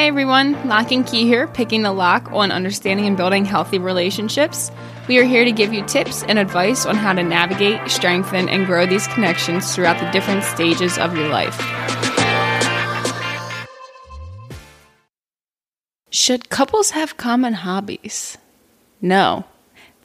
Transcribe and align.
Hey 0.00 0.08
everyone, 0.08 0.66
Lock 0.66 0.92
and 0.92 1.06
Key 1.06 1.26
here, 1.26 1.46
picking 1.46 1.82
the 1.82 1.92
lock 1.92 2.32
on 2.32 2.50
understanding 2.50 3.04
and 3.04 3.18
building 3.18 3.44
healthy 3.44 3.78
relationships. 3.78 4.70
We 5.08 5.18
are 5.18 5.24
here 5.24 5.44
to 5.44 5.52
give 5.52 5.74
you 5.74 5.84
tips 5.84 6.22
and 6.22 6.38
advice 6.38 6.86
on 6.86 6.96
how 6.96 7.12
to 7.12 7.22
navigate, 7.22 7.90
strengthen, 7.90 8.48
and 8.48 8.64
grow 8.64 8.86
these 8.86 9.06
connections 9.08 9.74
throughout 9.74 10.00
the 10.00 10.10
different 10.10 10.42
stages 10.44 10.96
of 10.96 11.14
your 11.14 11.28
life. 11.28 11.54
Should 16.08 16.48
couples 16.48 16.92
have 16.92 17.18
common 17.18 17.52
hobbies? 17.52 18.38
No. 19.02 19.44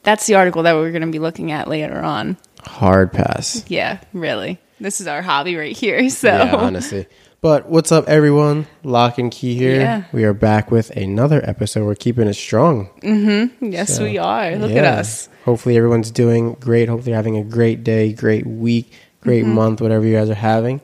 That's 0.02 0.26
the 0.26 0.34
article 0.34 0.64
that 0.64 0.74
we're 0.74 0.92
going 0.92 1.06
to 1.06 1.10
be 1.10 1.18
looking 1.18 1.52
at 1.52 1.68
later 1.68 2.02
on. 2.02 2.36
Hard 2.64 3.14
pass. 3.14 3.64
Yeah, 3.66 4.00
really. 4.12 4.60
This 4.78 5.00
is 5.00 5.06
our 5.06 5.22
hobby 5.22 5.56
right 5.56 5.74
here. 5.74 6.06
So, 6.10 6.28
Yeah, 6.28 6.54
honestly. 6.54 7.06
But 7.46 7.68
what's 7.68 7.92
up, 7.92 8.08
everyone? 8.08 8.66
Lock 8.82 9.18
and 9.18 9.30
Key 9.30 9.54
here. 9.54 9.76
Yeah. 9.78 10.02
We 10.10 10.24
are 10.24 10.34
back 10.34 10.72
with 10.72 10.90
another 10.96 11.40
episode. 11.48 11.84
We're 11.86 11.94
keeping 11.94 12.26
it 12.26 12.34
strong. 12.34 12.88
Mm-hmm. 13.02 13.66
yes, 13.66 13.94
So, 13.98 14.02
we 14.02 14.18
are. 14.18 14.56
Look 14.56 14.72
at 14.72 14.84
us. 14.84 15.28
Hopefully, 15.44 15.76
everyone's 15.76 16.10
doing 16.10 16.54
great. 16.54 16.88
Hopefully, 16.88 17.10
you're 17.12 17.16
having 17.16 17.36
a 17.36 17.44
great 17.44 17.84
day, 17.84 18.12
great 18.12 18.48
week, 18.48 18.92
great 19.20 19.44
Mm-hmm. 19.44 19.54
month, 19.54 19.80
whatever 19.80 20.04
you 20.04 20.16
guys 20.16 20.28
are 20.28 20.34
having. 20.34 20.80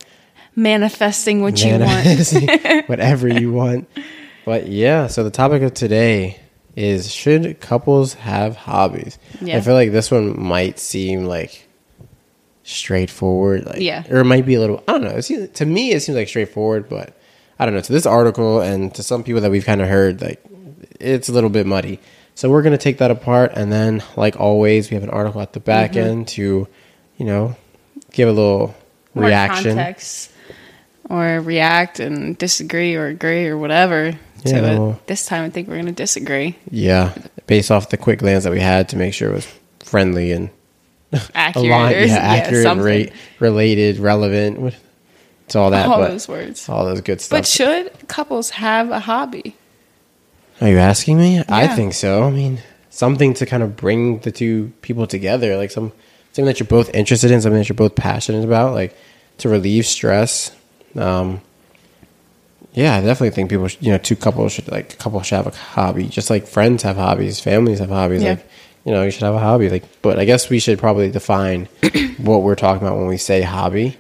Manifesting 0.55 1.43
what 1.43 1.61
you 1.65 1.81
want. 1.81 2.87
Whatever 2.89 3.27
you 3.27 3.53
want. 3.53 3.89
But 4.45 4.69
yeah, 4.69 5.09
so 5.09 5.25
the 5.25 5.33
topic 5.33 5.63
of 5.63 5.75
today 5.75 6.39
is 6.77 7.13
should 7.13 7.59
couples 7.61 8.15
have 8.15 8.55
hobbies? 8.55 9.19
Yeah. 9.41 9.57
I 9.57 9.63
feel 9.63 9.75
like 9.75 9.91
this 9.91 10.13
one 10.13 10.41
might 10.41 10.79
seem 10.79 11.25
like 11.25 11.67
straightforward. 12.65 13.67
Like, 13.67 13.81
Yeah. 13.81 14.05
Or 14.11 14.19
it 14.21 14.25
might 14.25 14.47
be 14.47 14.55
a 14.55 14.61
little, 14.61 14.83
I 14.89 14.93
don't 14.93 15.03
know. 15.05 15.11
It 15.11 15.23
seems, 15.23 15.51
to 15.51 15.67
me, 15.67 15.93
it 15.93 16.01
seems 16.01 16.17
like 16.17 16.29
straightforward, 16.29 16.89
but 16.89 17.17
I 17.59 17.65
don't 17.65 17.75
know. 17.75 17.81
To 17.81 17.93
this 17.93 18.07
article 18.07 18.61
and 18.61 18.95
to 18.95 19.03
some 19.03 19.23
people 19.25 19.41
that 19.43 19.51
we've 19.51 19.65
kind 19.65 19.81
of 19.81 19.89
heard, 19.89 20.21
like, 20.23 20.43
it's 21.01 21.29
a 21.29 21.33
little 21.33 21.51
bit 21.51 21.67
muddy. 21.67 21.99
So 22.35 22.49
we're 22.51 22.63
going 22.63 22.73
to 22.73 22.79
take 22.83 22.99
that 22.99 23.11
apart. 23.11 23.53
And 23.55 23.71
then, 23.73 24.03
like 24.17 24.39
always, 24.41 24.91
we 24.91 24.95
have 24.95 25.05
an 25.05 25.11
article 25.11 25.41
at 25.41 25.53
the 25.53 25.61
back 25.61 25.93
Mm-hmm. 25.93 26.09
end 26.09 26.29
to, 26.29 26.67
you 27.19 27.27
know, 27.27 27.57
give 28.13 28.29
a 28.29 28.33
little 28.33 28.75
More 29.15 29.27
reaction. 29.27 29.75
context 29.77 30.31
or 31.11 31.41
react 31.41 32.01
and 32.01 32.39
disagree 32.39 32.95
or 32.95 33.07
agree 33.09 33.47
or 33.49 33.59
whatever 33.59 34.15
Yeah, 34.45 34.53
to 34.53 34.63
well- 34.63 34.91
it. 34.93 35.07
This 35.09 35.27
time 35.27 35.45
I 35.45 35.51
think 35.51 35.69
we're 35.69 35.75
going 35.75 35.87
to 35.87 35.93
disagree. 35.93 36.57
Yeah, 36.71 37.13
based 37.47 37.71
off 37.71 37.91
the 37.91 37.97
quick 37.97 38.21
glance 38.21 38.45
that 38.45 38.53
we 38.53 38.61
had 38.61 38.89
to 38.91 38.97
make 38.97 39.13
sure 39.15 39.31
it 39.31 39.35
was 39.35 39.47
friendly 39.81 40.33
and 40.33 40.49
Accurate. 41.35 42.09
yeah, 42.09 42.17
accurate, 42.17 42.79
rate, 42.79 43.13
related, 43.39 43.99
relevant. 43.99 44.59
what- 44.61 44.75
It's 45.47 45.57
all 45.57 45.71
that, 45.71 45.87
All 45.87 46.01
those 46.01 46.29
words. 46.29 46.69
all 46.69 46.85
those 46.87 47.01
good 47.03 47.21
stuff. 47.21 47.39
But 47.39 47.47
should 47.47 47.91
couples 48.09 48.51
have 48.51 48.91
a 48.91 49.01
hobby? 49.01 49.55
Are 50.61 50.69
you 50.69 50.79
asking 50.79 51.19
me? 51.19 51.43
I 51.49 51.67
think 51.69 51.93
so. 51.93 52.23
I 52.23 52.31
mean, 52.31 52.61
something 52.91 53.35
to 53.35 53.45
kind 53.47 53.63
of 53.63 53.77
bring 53.77 54.19
the 54.21 54.31
two 54.31 54.73
people 54.81 55.07
together, 55.07 55.57
like 55.57 55.71
some 55.71 55.93
something 56.31 56.47
that 56.47 56.59
you're 56.61 56.67
both 56.67 56.89
interested 56.95 57.31
in, 57.31 57.43
something 57.43 57.59
that 57.59 57.69
you're 57.69 57.77
both 57.77 57.95
passionate 57.97 58.45
about, 58.45 58.73
like 58.75 58.97
to 59.39 59.49
relieve 59.51 59.85
stress. 59.87 60.53
Um, 60.97 61.41
yeah, 62.73 62.97
I 62.97 63.01
definitely 63.01 63.31
think 63.31 63.51
people, 63.51 63.69
should, 63.69 63.83
you 63.83 63.93
know, 63.93 63.99
two 63.99 64.17
couples 64.17 64.53
should 64.53 64.71
like 64.71 64.95
a 64.95 64.97
couple 64.97 65.21
should 65.23 65.37
have 65.37 65.47
a 65.47 65.51
hobby, 65.51 66.07
just 66.07 66.31
like 66.31 66.47
friends 66.47 66.83
have 66.85 66.97
hobbies, 66.97 67.39
families 67.41 67.81
have 67.81 67.91
hobbies. 67.91 68.23
Yeah. 68.23 68.31
Like, 68.31 68.49
you 68.85 68.93
know, 68.93 69.03
you 69.03 69.11
should 69.11 69.23
have 69.23 69.35
a 69.35 69.39
hobby. 69.39 69.69
Like, 69.71 69.85
but 70.03 70.19
I 70.19 70.25
guess 70.25 70.49
we 70.51 70.59
should 70.59 70.79
probably 70.79 71.11
define 71.11 71.69
what 72.19 72.43
we're 72.43 72.55
talking 72.55 72.87
about 72.87 72.99
when 72.99 73.07
we 73.07 73.17
say 73.17 73.43
hobby. 73.43 73.97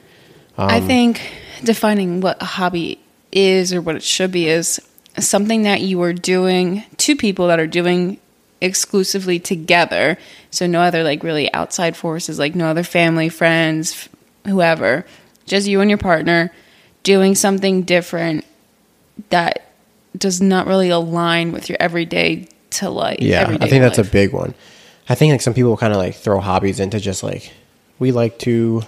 I 0.58 0.78
Um, 0.78 0.86
think 0.86 1.20
defining 1.64 2.20
what 2.20 2.40
a 2.42 2.44
hobby 2.44 2.98
is 3.30 3.72
or 3.72 3.80
what 3.80 3.96
it 3.96 4.02
should 4.02 4.32
be 4.32 4.48
is 4.48 4.80
something 5.18 5.62
that 5.62 5.80
you 5.80 6.02
are 6.02 6.12
doing, 6.12 6.84
two 6.96 7.16
people 7.16 7.46
that 7.48 7.58
are 7.60 7.66
doing 7.66 8.18
exclusively 8.60 9.38
together. 9.38 10.16
So 10.50 10.66
no 10.66 10.80
other 10.80 11.02
like 11.02 11.22
really 11.22 11.52
outside 11.52 11.96
forces, 11.96 12.38
like 12.38 12.54
no 12.54 12.66
other 12.66 12.82
family, 12.84 13.28
friends, 13.28 13.92
f- 13.92 14.08
whoever. 14.46 15.04
Just 15.46 15.66
you 15.66 15.80
and 15.80 15.90
your 15.90 15.98
partner 15.98 16.52
doing 17.02 17.34
something 17.34 17.82
different 17.82 18.44
that 19.30 19.72
does 20.16 20.40
not 20.40 20.66
really 20.66 20.90
align 20.90 21.52
with 21.52 21.68
your 21.68 21.76
everyday 21.80 22.46
to 22.70 22.88
life. 22.90 23.18
Yeah, 23.20 23.48
I 23.60 23.68
think 23.68 23.82
that's 23.82 23.98
life. 23.98 24.08
a 24.08 24.10
big 24.10 24.32
one. 24.32 24.54
I 25.08 25.14
think 25.14 25.32
like 25.32 25.42
some 25.42 25.54
people 25.54 25.76
kind 25.76 25.92
of 25.92 25.98
like 25.98 26.14
throw 26.14 26.40
hobbies 26.40 26.80
into 26.80 27.00
just 27.00 27.22
like 27.22 27.52
we 27.98 28.12
like 28.12 28.38
to 28.40 28.82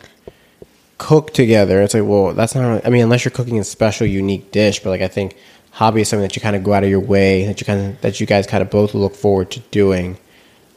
cook 0.98 1.32
together. 1.34 1.82
It's 1.82 1.94
like, 1.94 2.04
well, 2.04 2.34
that's 2.34 2.54
not. 2.54 2.66
Really, 2.66 2.84
I 2.84 2.90
mean, 2.90 3.02
unless 3.02 3.24
you're 3.24 3.32
cooking 3.32 3.58
a 3.58 3.64
special, 3.64 4.06
unique 4.06 4.52
dish. 4.52 4.80
But 4.80 4.90
like, 4.90 5.02
I 5.02 5.08
think 5.08 5.36
hobby 5.70 6.00
is 6.02 6.08
something 6.08 6.22
that 6.22 6.36
you 6.36 6.42
kind 6.42 6.56
of 6.56 6.62
go 6.62 6.72
out 6.72 6.84
of 6.84 6.90
your 6.90 7.00
way 7.00 7.46
that 7.46 7.60
you 7.60 7.66
kind 7.66 7.80
of 7.80 8.00
that 8.02 8.20
you 8.20 8.26
guys 8.26 8.46
kind 8.46 8.62
of 8.62 8.70
both 8.70 8.94
look 8.94 9.14
forward 9.14 9.50
to 9.52 9.60
doing 9.70 10.18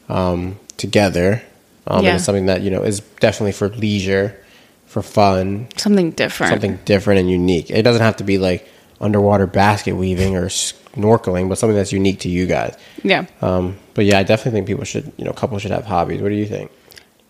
um, 0.09 0.59
together. 0.78 1.42
Um, 1.86 2.03
Yeah. 2.03 2.09
And 2.09 2.16
it's 2.18 2.26
something 2.26 2.47
that 2.47 2.62
you 2.62 2.72
know 2.72 2.84
is 2.84 3.00
definitely 3.20 3.53
for 3.53 3.70
leisure, 3.70 4.38
for 4.86 5.02
fun, 5.02 5.68
something 5.78 6.12
different. 6.12 6.52
something 6.52 6.80
different 6.86 7.20
and 7.22 7.30
unique. 7.30 7.70
It 7.70 7.84
doesn't 7.84 8.02
have 8.02 8.18
to 8.18 8.24
be 8.24 8.38
like 8.38 8.68
underwater 9.00 9.47
basket 9.47 9.96
weaving 9.96 10.36
or 10.36 10.47
snorkeling, 10.47 11.47
but 11.47 11.58
something 11.58 11.76
that's 11.76 11.94
unique 11.94 12.20
to 12.22 12.30
you 12.30 12.47
guys. 12.47 12.76
Yeah. 13.03 13.28
Um, 13.42 13.78
but 13.97 14.06
yeah, 14.06 14.19
I 14.19 14.24
definitely 14.24 14.59
think 14.59 14.68
people 14.68 14.84
should, 14.84 15.12
you 15.18 15.25
know, 15.25 15.34
couples 15.34 15.63
should 15.63 15.72
have 15.72 15.85
hobbies. 15.85 16.22
What 16.22 16.30
do 16.30 16.35
you 16.35 16.46
think? 16.46 16.69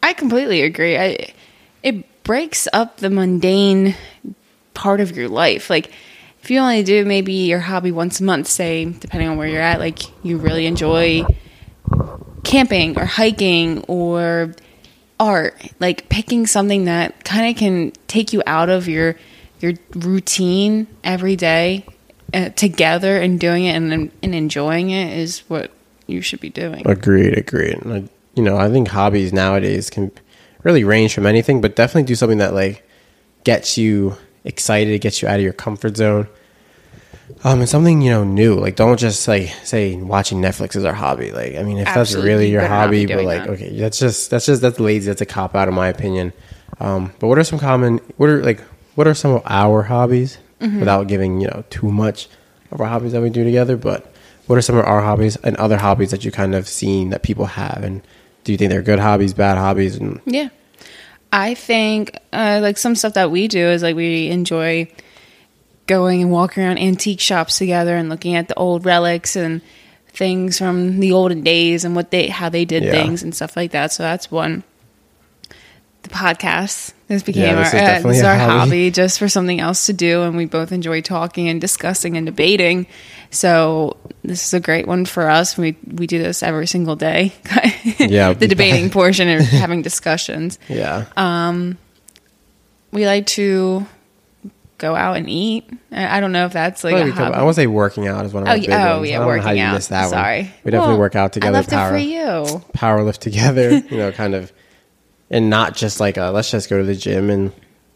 I 0.04 0.12
completely 0.12 0.64
agree. 0.64 0.98
I 0.98 1.34
it 1.82 2.24
breaks 2.24 2.68
up 2.74 2.98
the 2.98 3.10
mundane 3.10 3.96
part 4.74 5.00
of 5.00 5.16
your 5.16 5.30
life. 5.30 5.70
Like 5.70 5.94
if 6.42 6.52
you 6.52 6.60
only 6.60 6.84
do 6.84 7.06
maybe 7.06 7.32
your 7.32 7.62
hobby 7.62 7.94
once 7.94 8.20
a 8.20 8.26
month, 8.26 8.50
say 8.50 8.84
depending 8.84 9.30
on 9.30 9.38
where 9.38 9.48
you're 9.48 9.62
at, 9.62 9.80
like 9.80 10.00
you 10.26 10.38
really 10.40 10.66
enjoy 10.66 11.24
camping 12.44 13.00
or 13.00 13.06
hiking 13.06 13.86
or 13.88 14.54
art, 15.22 15.72
like 15.80 16.10
picking 16.10 16.46
something 16.46 16.84
that 16.84 17.24
kind 17.24 17.50
of 17.50 17.56
can 17.56 17.94
take 18.08 18.34
you 18.34 18.44
out 18.46 18.68
of 18.68 18.90
your 18.90 19.16
your 19.62 19.72
routine 19.96 20.86
every 21.02 21.38
day 21.38 21.86
uh, 22.34 22.50
together 22.50 23.22
and 23.22 23.40
doing 23.40 23.64
it 23.64 23.72
and 23.72 24.12
and 24.22 24.36
enjoying 24.36 24.90
it 24.90 25.18
is 25.18 25.40
what 25.48 25.72
you 26.08 26.22
should 26.22 26.40
be 26.40 26.50
doing. 26.50 26.88
Agreed, 26.88 27.38
agreed. 27.38 27.76
And 27.76 27.94
I, 27.94 28.10
you 28.36 28.44
know, 28.44 28.58
I 28.58 28.70
think 28.70 28.88
hobbies 28.88 29.34
nowadays 29.34 29.90
can 29.90 30.12
really 30.64 30.84
range 30.84 31.14
from 31.14 31.26
anything, 31.26 31.62
but 31.62 31.76
definitely 31.76 32.04
do 32.04 32.16
something 32.16 32.40
that 32.40 32.54
like 32.54 32.88
gets 33.44 33.78
you 33.78 34.18
excited, 34.44 35.00
gets 35.02 35.22
you 35.22 35.28
out 35.28 35.36
of 35.36 35.42
your 35.42 35.54
comfort 35.54 35.98
zone. 35.98 36.28
Um, 37.44 37.60
and 37.60 37.70
something 37.70 38.02
you 38.02 38.10
know 38.10 38.24
new. 38.24 38.56
Like, 38.56 38.76
don't 38.76 38.98
just 38.98 39.28
like 39.28 39.50
say 39.64 39.96
watching 39.98 40.42
Netflix 40.42 40.76
is 40.76 40.86
our 40.86 40.94
hobby. 40.94 41.32
Like, 41.32 41.56
I 41.56 41.64
mean, 41.64 41.78
if 41.78 41.86
that's 41.86 42.16
really 42.16 42.50
your 42.50 42.62
better 42.62 42.74
not 42.74 42.92
be 42.92 43.02
hobby, 43.02 43.16
but 43.16 43.26
like, 43.26 43.44
that. 43.44 43.50
okay, 43.52 43.78
that's 43.78 44.00
just 44.00 44.30
that's 44.30 44.46
just 44.46 44.62
that's 44.62 44.80
lazy. 44.80 45.08
That's 45.08 45.22
a 45.22 45.26
cop 45.26 45.56
out, 45.56 45.68
in 45.68 45.74
my 45.74 45.88
opinion. 45.88 46.32
Um, 46.80 47.14
but 47.20 47.28
what 47.28 47.38
are 47.38 47.44
some 47.44 47.60
common? 47.60 48.00
What 48.16 48.30
are 48.30 48.42
like? 48.42 48.62
What 48.96 49.08
are 49.08 49.14
some 49.14 49.32
of 49.32 49.44
our 49.46 49.84
hobbies? 49.84 50.38
Mm-hmm. 50.62 50.80
Without 50.80 51.08
giving 51.08 51.40
you 51.42 51.48
know 51.48 51.64
too 51.70 51.92
much 51.92 52.30
of 52.72 52.82
our 52.82 52.88
hobbies 52.88 53.12
that 53.12 53.22
we 53.22 53.30
do 53.30 53.44
together, 53.44 53.78
but 53.78 54.12
what 54.48 54.58
are 54.58 54.62
some 54.62 54.78
of 54.78 54.86
our 54.86 55.02
hobbies 55.02 55.36
and 55.38 55.56
other 55.58 55.78
hobbies 55.78 56.12
that 56.12 56.26
you 56.26 56.32
kind 56.32 56.56
of 56.56 56.68
seen 56.68 57.10
that 57.12 57.22
people 57.24 57.46
have, 57.46 57.84
and 57.84 58.02
do 58.44 58.52
you 58.52 58.58
think 58.58 58.70
they're 58.72 58.82
good 58.82 59.00
hobbies, 59.00 59.34
bad 59.34 59.58
hobbies, 59.58 59.96
and 59.98 60.20
Yeah. 60.26 60.50
I 61.32 61.54
think 61.56 62.18
uh, 62.32 62.60
like 62.62 62.78
some 62.78 62.96
stuff 62.96 63.14
that 63.16 63.30
we 63.32 63.48
do 63.50 63.60
is 63.68 63.84
like 63.84 63.96
we 63.98 64.30
enjoy 64.30 64.88
going 65.86 66.22
and 66.22 66.32
walking 66.32 66.64
around 66.64 66.80
antique 66.80 67.20
shops 67.20 67.58
together 67.58 67.96
and 67.96 68.10
looking 68.10 68.36
at 68.36 68.48
the 68.48 68.56
old 68.56 68.86
relics 68.86 69.36
and 69.36 69.62
things 70.10 70.58
from 70.58 71.00
the 71.00 71.12
olden 71.12 71.42
days 71.42 71.84
and 71.86 71.96
what 71.96 72.12
they 72.12 72.28
how 72.28 72.50
they 72.50 72.66
did 72.66 72.84
Yeah. 72.84 72.92
things 72.92 73.24
and 73.24 73.36
stuff 73.36 73.56
like 73.58 73.72
that. 73.72 73.92
So 73.92 74.04
that's 74.04 74.32
one. 74.32 74.64
The 76.08 76.14
podcast 76.14 76.94
this 77.08 77.24
became 77.24 77.56
this 77.56 77.74
our 77.74 77.80
uh, 77.80 78.00
this 78.02 78.24
our 78.24 78.36
hobby. 78.36 78.52
hobby 78.60 78.92
just 78.92 79.20
for 79.20 79.28
something 79.28 79.60
else 79.60 79.86
to 79.88 79.94
do 79.94 80.24
and 80.24 80.38
we 80.38 80.46
both 80.46 80.72
enjoy 80.72 81.02
talking 81.02 81.48
and 81.50 81.60
discussing 81.60 82.16
and 82.18 82.26
debating. 82.26 82.88
So 83.30 83.98
this 84.24 84.46
is 84.46 84.54
a 84.54 84.60
great 84.60 84.88
one 84.88 85.06
for 85.06 85.30
us. 85.30 85.58
We 85.58 85.76
we 85.86 86.08
do 86.08 86.18
this 86.20 86.44
every 86.44 86.68
single 86.68 86.96
day. 86.96 87.34
Yeah. 88.00 88.34
the 88.34 88.48
debating 88.48 88.90
portion 88.90 89.28
and 89.28 89.44
having 89.64 89.82
discussions. 89.82 90.60
yeah, 90.70 91.06
Um, 91.18 91.78
We 92.92 93.06
like 93.06 93.26
to 93.28 93.86
go 94.78 94.96
out 94.96 95.18
and 95.18 95.28
eat. 95.30 95.70
I 95.92 96.20
don't 96.20 96.32
know 96.32 96.46
if 96.46 96.54
that's 96.54 96.84
like 96.84 96.92
Probably 96.94 97.10
a 97.10 97.14
because- 97.14 97.26
hobby. 97.28 97.38
I 97.38 97.44
want 97.44 97.56
to 97.56 97.62
say 97.62 97.68
working 97.68 98.08
out 98.08 98.26
is 98.26 98.34
one 98.34 98.44
of 98.44 98.50
Oh, 98.50 98.52
my 98.52 98.56
y- 98.58 98.62
big 98.62 98.70
oh, 98.72 98.98
ones. 98.98 99.10
yeah, 99.10 99.16
I 99.16 99.20
know 99.20 99.22
how 99.24 99.28
working 99.28 99.58
you 99.58 99.64
out. 99.64 99.74
missed 99.74 99.90
that 99.90 100.10
Sorry. 100.10 100.42
one. 100.44 100.52
We 100.64 100.72
definitely 100.72 100.94
Well, 100.94 101.00
work 101.00 101.16
out 101.16 101.34
together. 101.34 101.50
I 101.52 101.60
left 101.60 101.70
power, 101.72 101.88
it 101.88 101.92
for 101.92 101.98
you. 101.98 102.62
power 102.74 103.04
lift 103.04 103.22
together. 103.22 103.72
you 103.90 103.98
know, 103.98 104.12
kind 104.12 104.36
of, 104.36 104.54
and 105.30 105.50
not 105.50 105.76
just 105.76 106.00
like 106.00 106.18
a, 106.18 106.26
let's 106.32 106.50
just 106.52 106.70
go 106.70 106.78
to 106.78 106.84
the 106.86 106.96
gym 106.96 107.30
and 107.30 107.52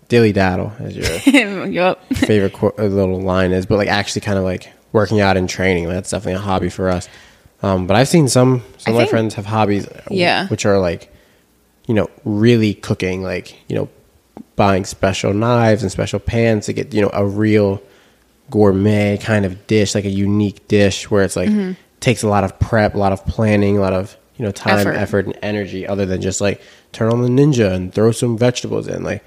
dilly 0.09 0.31
daddle 0.33 0.73
as 0.79 0.95
your 0.95 1.65
yep. 1.67 2.03
favorite 2.13 2.53
qu- 2.53 2.73
uh, 2.77 2.83
little 2.83 3.21
line 3.21 3.51
is, 3.51 3.65
but 3.65 3.77
like 3.77 3.87
actually 3.87 4.21
kind 4.21 4.37
of 4.37 4.43
like 4.43 4.71
working 4.91 5.21
out 5.21 5.37
and 5.37 5.47
training. 5.49 5.87
That's 5.87 6.09
definitely 6.09 6.33
a 6.33 6.39
hobby 6.39 6.69
for 6.69 6.89
us. 6.89 7.07
Um, 7.63 7.87
but 7.87 7.95
I've 7.95 8.07
seen 8.07 8.27
some 8.27 8.63
some 8.77 8.87
I 8.87 8.89
of 8.91 8.95
my 8.95 9.01
think- 9.03 9.09
friends 9.11 9.35
have 9.35 9.45
hobbies, 9.45 9.87
Yeah. 10.09 10.47
which 10.47 10.65
are 10.65 10.79
like, 10.79 11.13
you 11.87 11.93
know, 11.93 12.09
really 12.25 12.73
cooking, 12.73 13.23
like 13.23 13.55
you 13.69 13.75
know, 13.75 13.89
buying 14.55 14.83
special 14.85 15.33
knives 15.33 15.81
and 15.83 15.91
special 15.91 16.19
pans 16.19 16.65
to 16.65 16.73
get 16.73 16.93
you 16.93 17.01
know 17.01 17.09
a 17.13 17.25
real 17.25 17.81
gourmet 18.49 19.17
kind 19.21 19.45
of 19.45 19.65
dish, 19.67 19.95
like 19.95 20.05
a 20.05 20.09
unique 20.09 20.67
dish 20.67 21.09
where 21.09 21.23
it's 21.23 21.35
like 21.35 21.49
takes 21.99 22.23
a 22.23 22.27
lot 22.27 22.43
of 22.43 22.59
prep, 22.59 22.95
a 22.95 22.97
lot 22.97 23.13
of 23.13 23.25
planning, 23.25 23.77
a 23.77 23.81
lot 23.81 23.93
of 23.93 24.17
you 24.41 24.47
know 24.47 24.51
time, 24.51 24.79
Effort. 24.79 24.93
effort, 24.95 25.25
and 25.27 25.37
energy, 25.43 25.85
other 25.85 26.07
than 26.07 26.19
just 26.19 26.41
like 26.41 26.59
turn 26.93 27.11
on 27.11 27.21
the 27.21 27.29
ninja 27.29 27.71
and 27.71 27.93
throw 27.93 28.11
some 28.11 28.37
vegetables 28.37 28.87
in, 28.87 29.03
like. 29.03 29.23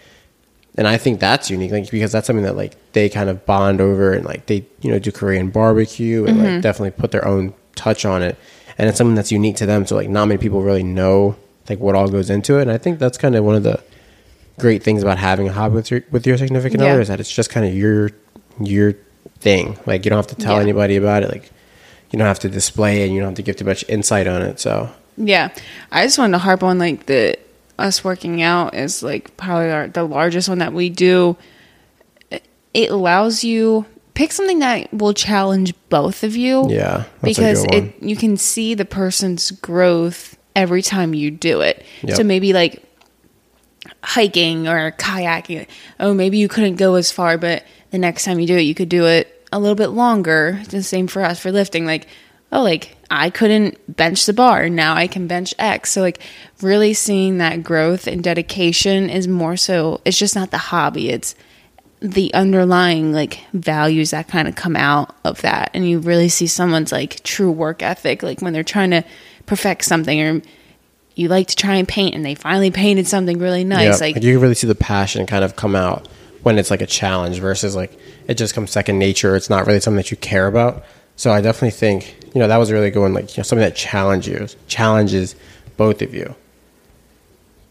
And 0.76 0.88
I 0.88 0.96
think 0.96 1.20
that's 1.20 1.50
unique, 1.50 1.70
like 1.70 1.88
because 1.88 2.10
that's 2.10 2.26
something 2.26 2.42
that 2.44 2.56
like 2.56 2.74
they 2.94 3.08
kind 3.08 3.30
of 3.30 3.46
bond 3.46 3.80
over 3.80 4.12
and 4.12 4.24
like 4.24 4.46
they 4.46 4.66
you 4.80 4.90
know 4.90 4.98
do 4.98 5.12
Korean 5.12 5.50
barbecue 5.50 6.24
and 6.24 6.36
like 6.36 6.48
mm-hmm. 6.48 6.60
definitely 6.62 6.90
put 6.90 7.12
their 7.12 7.24
own 7.24 7.54
touch 7.76 8.04
on 8.04 8.22
it, 8.24 8.36
and 8.76 8.88
it's 8.88 8.98
something 8.98 9.14
that's 9.14 9.30
unique 9.30 9.54
to 9.58 9.66
them. 9.66 9.86
So 9.86 9.94
like 9.94 10.08
not 10.08 10.26
many 10.26 10.38
people 10.38 10.62
really 10.62 10.82
know 10.82 11.36
like 11.68 11.78
what 11.78 11.94
all 11.94 12.08
goes 12.08 12.28
into 12.28 12.58
it, 12.58 12.62
and 12.62 12.72
I 12.72 12.78
think 12.78 12.98
that's 12.98 13.16
kind 13.16 13.36
of 13.36 13.44
one 13.44 13.54
of 13.54 13.62
the 13.62 13.80
great 14.58 14.82
things 14.82 15.00
about 15.04 15.18
having 15.18 15.46
a 15.48 15.52
hobby 15.52 15.76
with 15.76 15.92
your 15.92 16.02
with 16.10 16.26
your 16.26 16.36
significant 16.38 16.82
Yeah. 16.82 16.90
other 16.90 17.02
is 17.02 17.06
that 17.06 17.20
it's 17.20 17.32
just 17.32 17.50
kind 17.50 17.64
of 17.64 17.72
your 17.72 18.10
your 18.60 18.94
thing. 19.38 19.78
Like 19.86 20.04
you 20.04 20.10
don't 20.10 20.18
have 20.18 20.36
to 20.36 20.42
tell 20.44 20.56
Yeah. 20.56 20.62
anybody 20.62 20.96
about 20.96 21.22
it. 21.22 21.30
Like 21.30 21.52
you 22.10 22.18
don't 22.18 22.26
have 22.26 22.40
to 22.40 22.48
display 22.48 23.02
it. 23.02 23.06
and 23.06 23.14
You 23.14 23.20
don't 23.20 23.30
have 23.30 23.36
to 23.36 23.42
give 23.42 23.54
too 23.54 23.64
much 23.64 23.84
insight 23.88 24.26
on 24.26 24.42
it. 24.42 24.58
So 24.58 24.90
Yeah, 25.16 25.54
I 25.90 26.04
just 26.04 26.18
wanted 26.18 26.32
to 26.32 26.38
harp 26.38 26.62
on 26.62 26.78
like 26.78 27.06
the 27.06 27.38
us 27.78 28.04
working 28.04 28.42
out 28.42 28.74
is 28.74 29.02
like 29.02 29.36
probably 29.36 29.70
our, 29.70 29.88
the 29.88 30.04
largest 30.04 30.48
one 30.48 30.58
that 30.58 30.72
we 30.72 30.90
do. 30.90 31.36
It 32.72 32.90
allows 32.90 33.44
you 33.44 33.86
pick 34.14 34.32
something 34.32 34.60
that 34.60 34.92
will 34.92 35.14
challenge 35.14 35.74
both 35.88 36.24
of 36.24 36.36
you. 36.36 36.70
Yeah, 36.70 37.04
because 37.22 37.64
it 37.64 37.94
you 38.02 38.16
can 38.16 38.36
see 38.36 38.74
the 38.74 38.84
person's 38.84 39.50
growth 39.50 40.36
every 40.56 40.82
time 40.82 41.14
you 41.14 41.30
do 41.30 41.60
it. 41.60 41.84
Yep. 42.02 42.16
So 42.16 42.24
maybe 42.24 42.52
like 42.52 42.82
hiking 44.02 44.68
or 44.68 44.92
kayaking. 44.92 45.66
Oh, 46.00 46.14
maybe 46.14 46.38
you 46.38 46.48
couldn't 46.48 46.76
go 46.76 46.94
as 46.94 47.10
far, 47.12 47.38
but 47.38 47.64
the 47.90 47.98
next 47.98 48.24
time 48.24 48.40
you 48.40 48.46
do 48.46 48.56
it, 48.56 48.62
you 48.62 48.74
could 48.74 48.88
do 48.88 49.06
it 49.06 49.46
a 49.52 49.58
little 49.58 49.76
bit 49.76 49.88
longer. 49.88 50.60
The 50.68 50.82
same 50.82 51.06
for 51.06 51.22
us 51.22 51.38
for 51.38 51.52
lifting. 51.52 51.86
Like, 51.86 52.08
oh, 52.50 52.62
like 52.62 52.96
I 53.10 53.30
couldn't 53.30 53.96
bench 53.96 54.26
the 54.26 54.32
bar. 54.32 54.68
Now 54.68 54.94
I 54.94 55.06
can 55.06 55.26
bench 55.26 55.54
X. 55.58 55.92
So, 55.92 56.00
like, 56.00 56.20
really 56.60 56.94
seeing 56.94 57.38
that 57.38 57.62
growth 57.62 58.06
and 58.06 58.22
dedication 58.22 59.10
is 59.10 59.28
more 59.28 59.56
so, 59.56 60.00
it's 60.04 60.18
just 60.18 60.34
not 60.34 60.50
the 60.50 60.58
hobby. 60.58 61.10
It's 61.10 61.34
the 62.00 62.34
underlying 62.34 63.12
like 63.14 63.40
values 63.54 64.10
that 64.10 64.28
kind 64.28 64.46
of 64.46 64.54
come 64.54 64.76
out 64.76 65.14
of 65.24 65.40
that 65.40 65.70
and 65.72 65.88
you 65.88 65.98
really 65.98 66.28
see 66.28 66.46
someone's 66.46 66.92
like 66.92 67.22
true 67.22 67.50
work 67.50 67.82
ethic 67.82 68.22
like 68.22 68.42
when 68.42 68.52
they're 68.52 68.62
trying 68.62 68.90
to 68.90 69.02
perfect 69.46 69.82
something 69.86 70.20
or 70.20 70.42
you 71.14 71.28
like 71.28 71.46
to 71.46 71.56
try 71.56 71.76
and 71.76 71.88
paint 71.88 72.14
and 72.14 72.22
they 72.22 72.34
finally 72.34 72.70
painted 72.70 73.06
something 73.06 73.38
really 73.38 73.64
nice 73.64 74.00
yeah, 74.00 74.06
like 74.06 74.16
you 74.16 74.34
can 74.34 74.40
really 74.42 74.54
see 74.54 74.66
the 74.66 74.74
passion 74.74 75.24
kind 75.24 75.44
of 75.44 75.56
come 75.56 75.74
out 75.74 76.06
when 76.44 76.58
it's 76.58 76.70
like 76.70 76.82
a 76.82 76.86
challenge 76.86 77.40
versus 77.40 77.74
like 77.74 77.98
it 78.28 78.34
just 78.34 78.54
comes 78.54 78.70
second 78.70 78.98
nature. 78.98 79.34
It's 79.34 79.50
not 79.50 79.66
really 79.66 79.80
something 79.80 79.96
that 79.96 80.10
you 80.10 80.16
care 80.16 80.46
about. 80.46 80.84
So 81.16 81.30
I 81.32 81.40
definitely 81.40 81.70
think 81.70 82.16
you 82.34 82.40
know 82.40 82.48
that 82.48 82.56
was 82.56 82.72
really 82.72 82.90
good, 82.90 82.98
going 83.00 83.14
like 83.14 83.36
you 83.36 83.40
know, 83.40 83.44
something 83.44 83.64
that 83.64 83.76
challenges 83.76 84.56
challenges 84.66 85.36
both 85.76 86.02
of 86.02 86.12
you. 86.14 86.34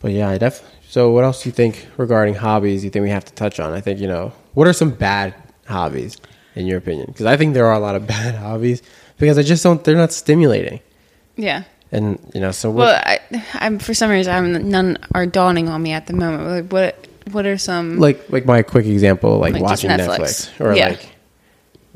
But 0.01 0.12
yeah, 0.12 0.30
I 0.30 0.38
definitely. 0.38 0.69
So 0.90 1.12
what 1.12 1.24
else 1.24 1.44
do 1.44 1.50
you 1.50 1.54
think 1.54 1.88
regarding 1.98 2.36
hobbies? 2.36 2.84
You 2.84 2.90
think 2.90 3.04
we 3.04 3.10
have 3.10 3.25
to 3.25 3.34
touch 3.34 3.60
on? 3.60 3.74
I 3.74 3.81
think 3.81 4.00
you 4.00 4.07
know 4.07 4.31
what 4.54 4.68
are 4.68 4.74
some 4.74 4.92
bad 4.92 5.34
hobbies 5.68 6.18
in 6.56 6.68
your 6.68 6.78
opinion? 6.78 7.07
Because 7.07 7.25
I 7.25 7.36
think 7.38 7.54
there 7.54 7.66
are 7.66 7.74
a 7.74 7.80
lot 7.80 7.95
of 7.95 8.06
bad 8.18 8.36
hobbies 8.36 8.81
because 9.18 9.38
I 9.38 9.44
just 9.44 9.63
don't. 9.63 9.84
They're 9.84 9.96
not 9.96 10.12
stimulating. 10.12 10.80
yeah 11.36 11.63
And 11.92 12.19
you 12.34 12.42
know, 12.42 12.51
so 12.51 12.69
what? 12.69 12.86
well 12.86 13.01
I, 13.04 13.19
i'm 13.56 13.80
for 13.80 13.94
some 13.94 14.10
reason 14.12 14.34
i'm 14.34 14.69
none 14.69 14.98
are 15.16 15.25
dawning 15.25 15.68
on 15.69 15.81
me 15.81 15.92
at 15.94 16.06
the 16.07 16.13
moment 16.13 16.48
like 16.48 16.72
what 16.72 17.07
what 17.34 17.46
are 17.46 17.57
some 17.57 17.98
like 18.00 18.19
like 18.30 18.46
my 18.46 18.62
quick 18.62 18.86
example 18.86 19.39
like, 19.39 19.54
Like 19.54 19.62
watching 19.63 19.89
Netflix. 19.89 20.19
netflix, 20.19 20.62
or 20.62 20.75
Yeah. 20.75 20.89
like 20.89 21.10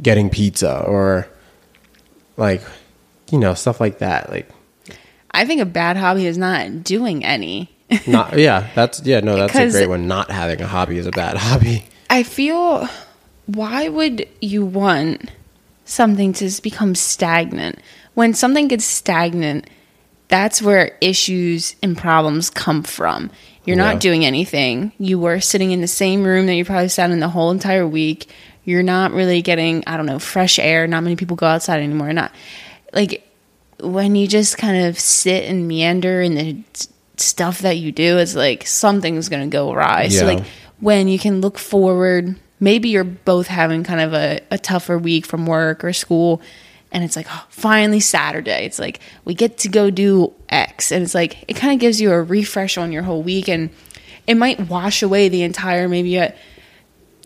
getting 0.01 0.29
pizza 0.29 0.83
or 0.87 1.27
like 2.37 2.61
you 3.31 3.37
know 3.37 3.53
stuff 3.53 3.81
like 3.81 3.97
that 3.99 4.29
like 4.29 4.49
i 5.31 5.45
think 5.45 5.59
a 5.59 5.65
bad 5.65 5.97
hobby 5.97 6.25
is 6.25 6.37
not 6.37 6.83
doing 6.83 7.25
any 7.25 7.69
not 8.07 8.37
yeah 8.37 8.69
that's 8.75 9.01
yeah 9.03 9.19
no 9.19 9.35
that's 9.35 9.55
a 9.55 9.69
great 9.71 9.89
one 9.89 10.07
not 10.07 10.31
having 10.31 10.61
a 10.61 10.67
hobby 10.67 10.97
is 10.97 11.05
a 11.07 11.11
bad 11.11 11.35
hobby 11.37 11.83
I 12.09 12.23
feel 12.23 12.87
why 13.47 13.89
would 13.89 14.27
you 14.39 14.65
want 14.65 15.29
something 15.83 16.31
to 16.33 16.61
become 16.61 16.95
stagnant? 16.95 17.79
When 18.13 18.33
something 18.33 18.69
gets 18.69 18.85
stagnant, 18.85 19.69
that's 20.29 20.61
where 20.61 20.97
issues 21.01 21.75
and 21.83 21.97
problems 21.97 22.49
come 22.49 22.83
from. 22.83 23.29
You're 23.65 23.75
Yeah. 23.75 23.91
not 23.91 23.99
doing 23.99 24.23
anything. 24.25 24.93
You 24.99 25.19
were 25.19 25.41
sitting 25.41 25.71
in 25.71 25.81
the 25.81 25.87
same 25.87 26.23
room 26.23 26.45
that 26.45 26.55
you 26.55 26.63
probably 26.63 26.87
sat 26.87 27.11
in 27.11 27.19
the 27.19 27.27
whole 27.27 27.51
entire 27.51 27.85
week. 27.85 28.29
You're 28.67 28.83
not 28.83 29.13
really 29.13 29.41
getting, 29.41 29.85
I 29.87 29.95
don't 29.95 30.07
know, 30.07 30.19
fresh 30.19 30.59
air. 30.59 30.87
Not 30.87 31.01
many 31.01 31.15
people 31.15 31.37
go 31.37 31.45
outside 31.45 31.81
anymore. 31.81 32.11
Not 32.11 32.33
like 32.91 33.25
when 33.79 34.13
you 34.13 34.27
just 34.27 34.57
kind 34.57 34.87
of 34.87 34.99
sit 34.99 35.45
and 35.45 35.69
meander 35.69 36.21
in 36.21 36.35
the 36.35 36.57
stuff 37.15 37.59
that 37.59 37.77
you 37.77 37.93
do, 37.93 38.17
it's 38.17 38.35
like 38.35 38.67
something's 38.67 39.29
going 39.29 39.49
to 39.49 39.55
go 39.55 39.71
awry. 39.71 40.09
So, 40.09 40.25
like, 40.25 40.43
when 40.81 41.07
you 41.07 41.17
can 41.17 41.39
look 41.39 41.57
forward, 41.57 42.35
maybe 42.59 42.89
you're 42.89 43.05
both 43.05 43.47
having 43.47 43.85
kind 43.85 44.01
of 44.01 44.13
a, 44.13 44.41
a 44.51 44.57
tougher 44.57 44.97
week 44.97 45.25
from 45.25 45.45
work 45.45 45.85
or 45.85 45.93
school, 45.93 46.41
and 46.91 47.05
it's 47.05 47.15
like, 47.15 47.27
oh, 47.29 47.45
finally 47.47 48.01
Saturday. 48.01 48.65
It's 48.65 48.79
like, 48.79 48.99
we 49.23 49.33
get 49.33 49.59
to 49.59 49.69
go 49.69 49.89
do 49.89 50.33
X. 50.49 50.91
And 50.91 51.03
it's 51.03 51.15
like, 51.15 51.45
it 51.47 51.55
kind 51.55 51.73
of 51.73 51.79
gives 51.79 52.01
you 52.01 52.11
a 52.11 52.21
refresh 52.21 52.77
on 52.77 52.91
your 52.91 53.03
whole 53.03 53.23
week, 53.23 53.47
and 53.47 53.69
it 54.27 54.35
might 54.35 54.59
wash 54.59 55.03
away 55.03 55.29
the 55.29 55.43
entire, 55.43 55.87
maybe 55.87 56.09
you 56.09 56.27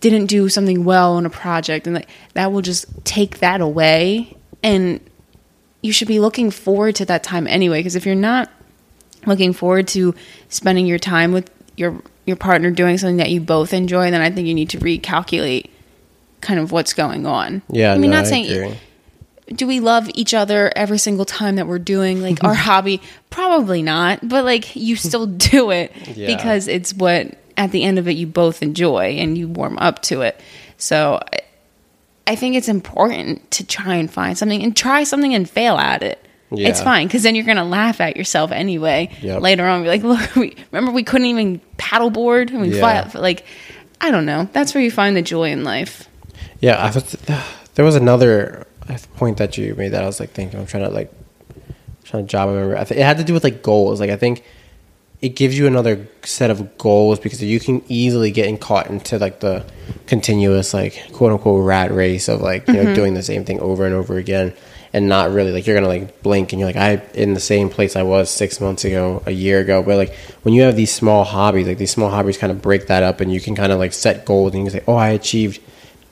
didn't 0.02 0.26
do 0.26 0.50
something 0.50 0.84
well 0.84 1.14
on 1.14 1.26
a 1.26 1.30
project, 1.30 1.88
and 1.88 1.96
like 1.96 2.10
that 2.34 2.52
will 2.52 2.62
just 2.62 2.86
take 3.06 3.40
that 3.40 3.62
away. 3.62 4.36
And 4.62 5.00
you 5.82 5.92
should 5.94 6.08
be 6.08 6.20
looking 6.20 6.52
forward 6.52 6.96
to 6.96 7.06
that 7.06 7.24
time 7.24 7.48
anyway, 7.48 7.80
because 7.80 7.96
if 7.96 8.06
you're 8.06 8.14
not 8.16 8.52
looking 9.26 9.54
forward 9.54 9.88
to 9.90 10.14
spending 10.50 10.86
your 10.86 11.00
time 11.00 11.32
with 11.32 11.50
your 11.78 12.02
your 12.26 12.36
partner 12.36 12.70
doing 12.72 12.98
something 12.98 13.18
that 13.18 13.30
you 13.32 13.40
both 13.42 13.74
enjoy, 13.74 14.12
then 14.12 14.22
I 14.22 14.30
think 14.30 14.48
you 14.48 14.54
need 14.54 14.70
to 14.72 14.78
recalculate 14.80 15.70
kind 16.42 16.60
of 16.60 16.72
what's 16.72 16.94
going 16.94 17.26
on. 17.26 17.62
yeah 17.70 17.94
I 17.94 17.98
mean, 17.98 18.10
no, 18.12 18.18
not 18.18 18.26
I 18.26 18.30
saying 18.30 18.52
agree. 18.52 18.78
do 19.56 19.68
we 19.68 19.80
love 19.80 20.10
each 20.16 20.34
other 20.34 20.72
every 20.76 20.98
single 20.98 21.26
time 21.26 21.56
that 21.58 21.68
we're 21.68 21.80
doing 21.80 22.22
like 22.22 22.44
our 22.44 22.54
hobby? 22.68 23.02
Probably 23.30 23.82
not, 23.82 24.28
but 24.28 24.44
like 24.46 24.76
you 24.76 24.96
still 24.96 25.26
do 25.28 25.72
it 25.72 25.92
Yeah. 26.16 26.36
because 26.36 26.68
it's 26.68 26.94
what 26.94 27.38
at 27.66 27.72
the 27.72 27.84
end 27.84 28.00
of 28.00 28.08
it 28.08 28.14
you 28.14 28.28
both 28.28 28.62
enjoy 28.64 29.18
and 29.20 29.38
you 29.38 29.48
warm 29.48 29.78
up 29.78 30.02
to 30.04 30.22
it. 30.22 30.40
So 30.78 31.20
I- 31.34 31.40
I 32.28 32.36
think 32.36 32.56
it's 32.56 32.70
important 32.70 33.50
to 33.52 33.66
try 33.66 33.96
and 33.96 34.10
find 34.10 34.38
something 34.38 34.62
and 34.64 34.76
try 34.76 35.04
something 35.04 35.34
and 35.34 35.50
fail 35.50 35.78
at 35.78 36.02
it. 36.04 36.24
It's 36.54 36.82
fine 36.82 37.08
because 37.08 37.24
then 37.24 37.34
you're 37.36 37.46
gonna 37.46 37.66
laugh 37.66 38.00
at 38.02 38.16
yourself 38.18 38.52
anyway 38.52 39.10
Yep. 39.22 39.42
later 39.42 39.66
on. 39.66 39.84
Be 39.84 39.90
like, 39.90 40.04
look, 40.12 40.36
we, 40.36 40.56
remember 40.72 40.92
we 40.92 41.04
couldn't 41.04 41.28
even 41.28 41.62
paddleboard 41.78 42.50
and 42.52 42.62
we 42.62 42.70
Yeah. 42.76 43.08
fly 43.08 43.20
like, 43.20 43.44
I 44.00 44.12
don't 44.12 44.26
know. 44.26 44.48
That's 44.54 44.74
where 44.74 44.84
you 44.84 44.92
find 44.92 45.16
the 45.18 45.22
joy 45.22 45.50
in 45.52 45.64
life. 45.64 46.08
Yeah, 46.60 46.76
I 46.76 46.92
was, 46.92 47.04
there 47.76 47.86
was 47.86 47.96
another 47.96 48.68
point 49.16 49.38
that 49.38 49.58
you 49.58 49.74
made 49.76 49.90
that 49.90 50.04
I 50.04 50.06
was 50.06 50.20
like 50.20 50.32
thinking. 50.32 50.60
I'm 50.60 50.66
trying 50.68 50.84
to 50.84 50.90
like 50.90 51.12
trying 52.04 52.26
to 52.26 52.30
job 52.30 52.50
remember. 52.50 52.78
I 52.78 52.84
think 52.84 53.00
it 53.00 53.04
had 53.04 53.18
to 53.18 53.24
do 53.24 53.34
with 53.34 53.44
like 53.44 53.64
goals. 53.64 54.00
Like 54.00 54.10
I 54.10 54.18
think 54.18 54.44
it 55.22 55.36
gives 55.36 55.58
you 55.58 55.68
another 55.68 56.08
set 56.24 56.50
of 56.50 56.78
goals 56.78 57.20
because 57.20 57.42
you 57.44 57.60
can 57.60 57.84
easily 57.88 58.32
get 58.32 58.60
caught 58.60 58.88
into 58.88 59.20
like 59.20 59.40
the 59.40 59.66
continuous 60.08 60.74
like 60.74 61.12
quote 61.14 61.32
unquote 61.32 61.64
rat 61.64 61.92
race 61.92 62.28
of 62.28 62.42
like 62.42 62.68
you 62.68 62.74
know 62.74 62.84
mm-hmm. 62.84 62.94
doing 62.94 63.14
the 63.14 63.24
same 63.24 63.46
thing 63.46 63.60
over 63.60 63.86
and 63.86 63.94
over 63.94 64.18
again 64.18 64.54
and 64.94 65.08
not 65.08 65.32
really 65.32 65.52
like 65.52 65.66
you're 65.66 65.76
gonna 65.76 65.88
like 65.88 66.22
blink 66.22 66.52
and 66.52 66.60
you're 66.60 66.68
like 66.68 66.76
I 66.76 67.02
in 67.14 67.34
the 67.34 67.40
same 67.40 67.70
place 67.70 67.96
I 67.96 68.04
was 68.04 68.30
six 68.30 68.60
months 68.60 68.84
ago, 68.84 69.24
a 69.26 69.32
year 69.32 69.60
ago. 69.60 69.82
But 69.84 69.98
like 69.98 70.16
when 70.44 70.54
you 70.54 70.64
have 70.64 70.76
these 70.76 70.94
small 70.94 71.24
hobbies, 71.24 71.68
like 71.68 71.78
these 71.78 71.92
small 71.92 72.10
hobbies 72.10 72.38
kind 72.38 72.52
of 72.52 72.62
break 72.62 72.88
that 72.88 73.04
up 73.04 73.22
and 73.22 73.32
you 73.32 73.40
can 73.40 73.56
kind 73.56 73.72
of 73.72 73.80
like 73.80 73.94
set 73.94 74.26
goals 74.26 74.54
and 74.54 74.66
you 74.66 74.72
can 74.72 74.80
say, 74.80 74.86
Oh, 74.88 74.96
I 74.96 75.10
achieved 75.10 75.62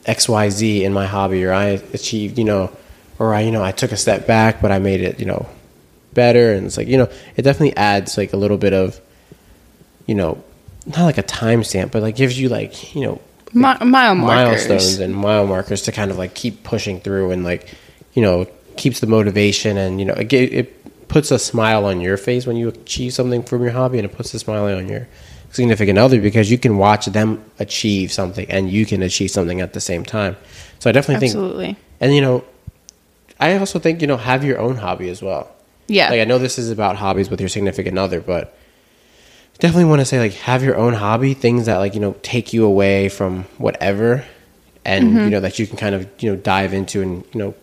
XYZ 0.05 0.81
in 0.81 0.93
my 0.93 1.05
hobby 1.05 1.43
or 1.43 1.51
I 1.51 1.65
achieved, 1.93 2.37
you 2.37 2.45
know, 2.45 2.71
or 3.17 3.33
I, 3.33 3.41
you 3.41 3.51
know, 3.51 3.63
I 3.63 3.71
took 3.71 3.91
a 3.91 3.97
step 3.97 4.25
back, 4.25 4.61
but 4.61 4.71
I 4.71 4.79
made 4.79 5.01
it, 5.01 5.19
you 5.19 5.25
know, 5.25 5.47
better. 6.13 6.53
And 6.53 6.65
it's 6.65 6.77
like, 6.77 6.87
you 6.87 6.97
know, 6.97 7.09
it 7.35 7.41
definitely 7.43 7.75
adds 7.77 8.17
like 8.17 8.33
a 8.33 8.37
little 8.37 8.57
bit 8.57 8.73
of, 8.73 8.99
you 10.05 10.15
know, 10.15 10.43
not 10.85 11.05
like 11.05 11.17
a 11.17 11.23
timestamp, 11.23 11.91
but 11.91 12.01
like 12.01 12.15
gives 12.15 12.39
you 12.39 12.49
like, 12.49 12.95
you 12.95 13.01
know, 13.01 13.21
Mi- 13.51 13.83
mile 13.83 14.13
markers. 14.15 14.67
milestones 14.67 14.99
and 14.99 15.15
mile 15.15 15.47
markers 15.47 15.81
to 15.83 15.91
kind 15.91 16.11
of 16.11 16.17
like 16.17 16.35
keep 16.35 16.63
pushing 16.63 16.99
through 16.99 17.31
and 17.31 17.43
like, 17.43 17.73
you 18.13 18.21
know, 18.21 18.47
keeps 18.77 18.99
the 18.99 19.07
motivation 19.07 19.77
and, 19.77 19.99
you 19.99 20.05
know, 20.05 20.13
it, 20.13 20.31
it 20.31 21.07
puts 21.07 21.31
a 21.31 21.39
smile 21.39 21.85
on 21.85 21.99
your 21.99 22.15
face 22.15 22.45
when 22.45 22.55
you 22.55 22.67
achieve 22.69 23.13
something 23.13 23.41
from 23.41 23.63
your 23.63 23.71
hobby 23.71 23.97
and 23.97 24.05
it 24.05 24.15
puts 24.15 24.33
a 24.33 24.39
smile 24.39 24.65
on 24.65 24.87
your 24.87 25.07
significant 25.51 25.97
other 25.97 26.21
because 26.21 26.51
you 26.51 26.57
can 26.59 26.77
watch 26.77 27.07
them 27.07 27.43
achieve 27.57 28.11
something 28.11 28.49
and 28.51 28.69
you 28.69 28.85
can 28.85 29.01
achieve 29.01 29.31
something 29.31 29.61
at 29.61 29.73
the 29.73 29.81
same 29.81 30.05
time. 30.05 30.37
So 30.77 30.89
I 30.89 30.93
definitely 30.93 31.27
think 31.27 31.31
Absolutely. 31.35 31.77
and 31.99 32.13
you 32.13 32.21
know, 32.21 32.43
I 33.39 33.57
also 33.57 33.79
think 33.79 34.01
you 34.01 34.07
know 34.07 34.17
have 34.17 34.43
your 34.43 34.59
own 34.59 34.75
hobby 34.75 35.09
as 35.09 35.21
well. 35.21 35.49
Yeah. 35.89 36.09
Like 36.09 36.21
I 36.21 36.25
know 36.25 36.37
this 36.37 36.57
is 36.57 36.69
about 36.71 36.95
hobbies 36.95 37.29
with 37.29 37.39
your 37.39 37.49
significant 37.49 37.97
other, 37.97 38.21
but 38.21 38.55
definitely 39.59 39.85
want 39.85 39.99
to 40.01 40.05
say 40.05 40.19
like 40.19 40.33
have 40.33 40.63
your 40.63 40.77
own 40.77 40.93
hobby, 40.93 41.33
things 41.33 41.65
that 41.65 41.77
like 41.77 41.93
you 41.93 41.99
know 41.99 42.15
take 42.21 42.53
you 42.53 42.65
away 42.65 43.09
from 43.09 43.43
whatever, 43.57 44.23
and 44.85 45.07
Mm-hmm. 45.09 45.19
you 45.25 45.29
know 45.31 45.39
that 45.41 45.59
you 45.59 45.67
can 45.67 45.77
kind 45.77 45.95
of 45.95 46.07
you 46.19 46.31
know 46.31 46.35
dive 46.37 46.73
into 46.73 47.01
and 47.01 47.23
you 47.33 47.39
know 47.39 47.53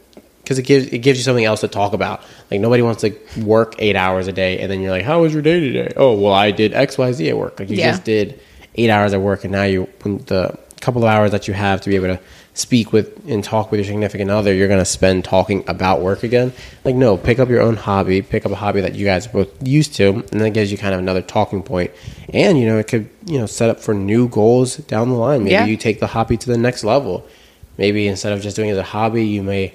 because 0.42 0.58
it 0.58 0.62
gives 0.62 0.86
it 0.88 0.98
gives 0.98 1.18
you 1.18 1.24
something 1.24 1.44
else 1.44 1.60
to 1.62 1.68
talk 1.68 1.92
about. 1.92 2.20
Like 2.50 2.60
nobody 2.60 2.82
wants 2.82 3.02
to 3.02 3.16
work 3.42 3.74
eight 3.78 3.96
hours 3.96 4.28
a 4.28 4.32
day 4.32 4.58
and 4.60 4.70
then 4.70 4.80
you're 4.80 4.90
like, 4.92 5.04
how 5.04 5.22
was 5.22 5.32
your 5.32 5.42
day 5.42 5.58
today? 5.60 5.92
Oh, 5.96 6.16
well, 6.18 6.32
I 6.34 6.50
did 6.52 6.72
X 6.72 6.96
Y 6.98 7.10
Z 7.12 7.28
at 7.28 7.36
work. 7.36 7.58
Like 7.58 7.68
you 7.70 7.76
Yeah. 7.76 7.90
just 7.90 8.04
did 8.04 8.40
eight 8.76 8.90
hours 8.90 9.12
at 9.14 9.20
work 9.20 9.42
and 9.44 9.52
now 9.52 9.64
you 9.64 9.88
the 10.02 10.56
couple 10.80 11.02
of 11.02 11.08
hours 11.08 11.30
that 11.32 11.48
you 11.48 11.54
have 11.54 11.80
to 11.80 11.88
be 11.88 11.96
able 11.96 12.08
to 12.08 12.20
speak 12.58 12.90
with 12.90 13.20
and 13.28 13.44
talk 13.44 13.70
with 13.70 13.78
your 13.78 13.84
significant 13.84 14.30
other 14.30 14.52
you're 14.54 14.66
going 14.66 14.80
to 14.80 14.84
spend 14.84 15.22
talking 15.22 15.62
about 15.68 16.00
work 16.00 16.22
again 16.22 16.50
like 16.84 16.94
no 16.94 17.16
pick 17.18 17.38
up 17.38 17.50
your 17.50 17.60
own 17.60 17.76
hobby 17.76 18.22
pick 18.22 18.46
up 18.46 18.50
a 18.52 18.54
hobby 18.56 18.80
that 18.80 18.94
you 18.94 19.04
guys 19.04 19.26
are 19.26 19.30
both 19.30 19.68
used 19.68 19.94
to 19.94 20.08
and 20.32 20.40
that 20.40 20.50
gives 20.50 20.72
you 20.72 20.78
kind 20.78 20.94
of 20.94 20.98
another 21.00 21.20
talking 21.20 21.62
point. 21.62 21.90
and 22.32 22.58
you 22.58 22.64
know 22.66 22.78
it 22.78 22.88
could 22.88 23.08
you 23.26 23.38
know 23.38 23.44
set 23.44 23.68
up 23.68 23.78
for 23.78 23.92
new 23.92 24.26
goals 24.28 24.78
down 24.78 25.10
the 25.10 25.14
line 25.14 25.40
maybe 25.44 25.52
Yeah. 25.52 25.66
you 25.66 25.76
take 25.76 26.00
the 26.00 26.06
hobby 26.06 26.38
to 26.38 26.46
the 26.48 26.56
next 26.56 26.82
level 26.82 27.26
maybe 27.76 28.08
instead 28.08 28.32
of 28.32 28.40
just 28.40 28.56
doing 28.56 28.70
it 28.70 28.72
as 28.72 28.78
a 28.78 28.82
hobby 28.84 29.26
you 29.26 29.42
may 29.42 29.74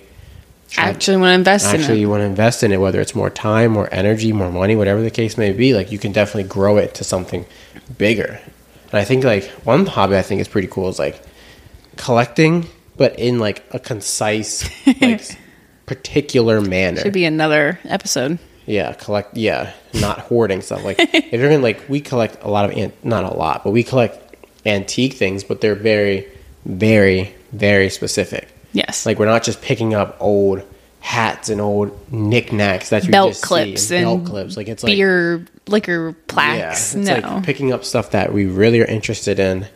Actually, 0.78 1.18
want 1.18 1.32
to 1.32 1.34
invest 1.36 1.68
actually 1.68 1.86
in 1.86 1.92
it. 1.98 2.00
you 2.02 2.10
want 2.10 2.22
to 2.22 2.26
invest 2.26 2.64
in 2.64 2.72
it 2.72 2.78
whether 2.78 3.00
it's 3.00 3.14
more 3.14 3.30
time 3.30 3.72
more 3.74 3.90
energy 3.94 4.34
more 4.34 4.50
money 4.52 4.76
whatever 4.76 5.02
the 5.04 5.12
case 5.12 5.38
may 5.38 5.52
be 5.52 5.74
like 5.76 5.92
you 5.92 6.00
can 6.00 6.12
definitely 6.14 6.50
grow 6.50 6.78
it 6.78 6.96
to 6.96 7.04
something 7.04 7.46
bigger 7.98 8.40
and 8.92 8.94
i 9.00 9.04
think 9.04 9.24
like 9.24 9.44
one 9.66 9.86
hobby 9.86 10.16
i 10.16 10.22
think 10.24 10.40
is 10.42 10.48
pretty 10.48 10.68
cool 10.70 10.88
is 10.90 10.98
like 10.98 11.22
collecting 11.98 12.66
but 12.98 13.18
in 13.20 13.40
like 13.40 13.64
a 13.72 13.80
concise 13.80 14.70
like 15.02 15.22
particular 15.86 16.62
manner 16.62 17.02
Should 17.02 17.14
be 17.14 17.26
another 17.26 17.80
episode. 17.86 18.40
yeah 18.66 18.94
collect 18.94 19.36
yeah 19.38 19.74
not 20.00 20.20
hoarding 20.20 20.62
stuff 20.62 20.84
like 20.84 20.98
if 21.00 21.34
you're 21.34 21.50
gonna 21.50 21.62
like 21.62 21.88
we 21.90 22.00
collect 22.02 22.38
a 22.44 22.50
lot 22.50 22.66
of 22.70 22.78
an- 22.78 22.94
not 23.04 23.24
a 23.26 23.34
lot 23.36 23.64
but 23.64 23.72
we 23.72 23.84
collect 23.84 24.36
antique 24.66 25.14
things 25.14 25.44
but 25.44 25.60
they're 25.62 25.76
very 25.76 26.28
very 26.66 27.34
very 27.52 27.90
specific 27.90 28.48
Yes. 28.74 29.06
like 29.06 29.20
we're 29.20 29.26
not 29.26 29.44
just 29.44 29.62
picking 29.62 29.94
up 29.94 30.16
old 30.22 30.64
hats 31.02 31.50
and 31.50 31.60
old 31.60 31.92
knickknacks 32.12 32.90
that 32.92 33.04
you 33.04 33.12
belt 33.12 33.32
just 33.32 33.42
see 33.42 33.48
clips 33.48 33.92
and 33.92 34.08
and 34.08 34.20
belt 34.24 34.30
clips. 34.32 34.56
Like 34.56 34.70
it's 34.70 34.82
like 34.84 34.94
beer, 34.96 35.44
liquor 35.68 36.14
plaques. 36.28 36.96
yeah, 36.96 37.02
it's 37.02 37.24
no. 37.26 37.34
like 37.34 37.44
picking 37.44 37.74
up 37.74 37.84
stuff 37.84 38.12
that 38.12 38.32
we 38.32 38.46
really 38.46 38.80
are 38.82 38.86
interested 38.86 39.40
in 39.40 39.68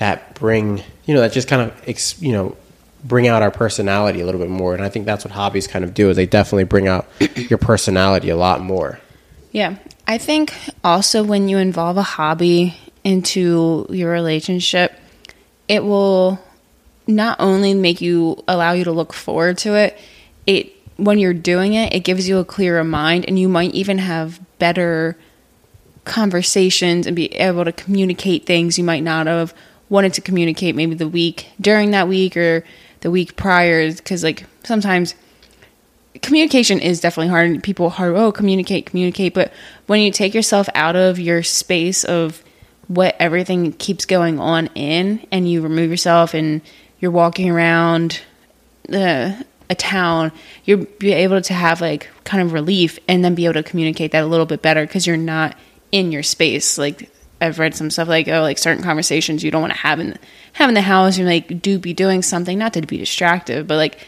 that 0.00 0.34
bring 0.34 0.82
you 1.04 1.14
know 1.14 1.20
that 1.20 1.32
just 1.32 1.46
kind 1.46 1.62
of 1.62 1.88
ex, 1.88 2.20
you 2.20 2.32
know 2.32 2.56
bring 3.04 3.28
out 3.28 3.42
our 3.42 3.50
personality 3.50 4.20
a 4.20 4.26
little 4.26 4.40
bit 4.40 4.50
more. 4.50 4.74
And 4.74 4.82
I 4.82 4.88
think 4.88 5.06
that's 5.06 5.24
what 5.24 5.32
hobbies 5.32 5.66
kind 5.66 5.84
of 5.84 5.94
do 5.94 6.10
is 6.10 6.16
they 6.16 6.26
definitely 6.26 6.64
bring 6.64 6.88
out 6.88 7.06
your 7.36 7.58
personality 7.58 8.28
a 8.28 8.36
lot 8.36 8.60
more. 8.60 9.00
Yeah. 9.52 9.76
I 10.06 10.18
think 10.18 10.54
also 10.84 11.22
when 11.22 11.48
you 11.48 11.58
involve 11.58 11.96
a 11.96 12.02
hobby 12.02 12.76
into 13.02 13.86
your 13.88 14.10
relationship, 14.10 14.92
it 15.66 15.82
will 15.82 16.40
not 17.06 17.40
only 17.40 17.74
make 17.74 18.00
you 18.00 18.42
allow 18.46 18.72
you 18.72 18.84
to 18.84 18.92
look 18.92 19.12
forward 19.12 19.58
to 19.58 19.76
it, 19.76 19.98
it 20.46 20.72
when 20.96 21.18
you're 21.18 21.32
doing 21.32 21.72
it, 21.72 21.94
it 21.94 22.00
gives 22.00 22.28
you 22.28 22.38
a 22.38 22.44
clearer 22.44 22.84
mind 22.84 23.24
and 23.26 23.38
you 23.38 23.48
might 23.48 23.72
even 23.72 23.98
have 23.98 24.40
better 24.58 25.16
conversations 26.04 27.06
and 27.06 27.16
be 27.16 27.32
able 27.34 27.64
to 27.64 27.72
communicate 27.72 28.44
things 28.44 28.76
you 28.76 28.84
might 28.84 29.02
not 29.02 29.26
have 29.26 29.54
wanted 29.90 30.14
to 30.14 30.20
communicate 30.22 30.74
maybe 30.74 30.94
the 30.94 31.08
week 31.08 31.48
during 31.60 31.90
that 31.90 32.08
week 32.08 32.36
or 32.36 32.64
the 33.00 33.10
week 33.10 33.36
prior 33.36 33.92
because 33.92 34.22
like 34.24 34.46
sometimes 34.64 35.14
communication 36.22 36.78
is 36.78 37.00
definitely 37.00 37.28
hard 37.28 37.50
and 37.50 37.62
people 37.62 37.90
hard 37.90 38.14
oh 38.16 38.32
communicate 38.32 38.86
communicate. 38.86 39.34
But 39.34 39.52
when 39.86 40.00
you 40.00 40.10
take 40.10 40.32
yourself 40.32 40.68
out 40.74 40.96
of 40.96 41.18
your 41.18 41.42
space 41.42 42.04
of 42.04 42.42
what 42.86 43.14
everything 43.18 43.72
keeps 43.74 44.04
going 44.06 44.40
on 44.40 44.68
in 44.68 45.26
and 45.30 45.48
you 45.48 45.60
remove 45.60 45.90
yourself 45.90 46.34
and 46.34 46.62
you're 46.98 47.10
walking 47.10 47.50
around 47.50 48.22
the 48.88 49.44
a 49.68 49.74
town 49.74 50.32
you'll 50.64 50.84
be 50.98 51.12
able 51.12 51.40
to 51.40 51.54
have 51.54 51.80
like 51.80 52.08
kind 52.24 52.42
of 52.42 52.52
relief 52.52 52.98
and 53.06 53.24
then 53.24 53.36
be 53.36 53.44
able 53.44 53.54
to 53.54 53.62
communicate 53.62 54.10
that 54.12 54.24
a 54.24 54.26
little 54.26 54.46
bit 54.46 54.62
better 54.62 54.84
because 54.84 55.06
you're 55.06 55.16
not 55.16 55.56
in 55.92 56.12
your 56.12 56.22
space. 56.22 56.78
Like 56.78 57.10
i've 57.40 57.58
read 57.58 57.74
some 57.74 57.90
stuff 57.90 58.08
like 58.08 58.28
oh 58.28 58.42
like 58.42 58.58
certain 58.58 58.82
conversations 58.82 59.42
you 59.42 59.50
don't 59.50 59.60
want 59.62 59.72
to 59.72 59.78
have 59.78 59.98
in 60.00 60.16
have 60.54 60.68
in 60.68 60.74
the 60.74 60.80
house 60.82 61.18
you 61.18 61.24
like 61.24 61.60
do 61.62 61.78
be 61.78 61.92
doing 61.92 62.22
something 62.22 62.58
not 62.58 62.72
to 62.72 62.82
be 62.82 62.96
distracted 62.98 63.66
but 63.66 63.76
like 63.76 63.98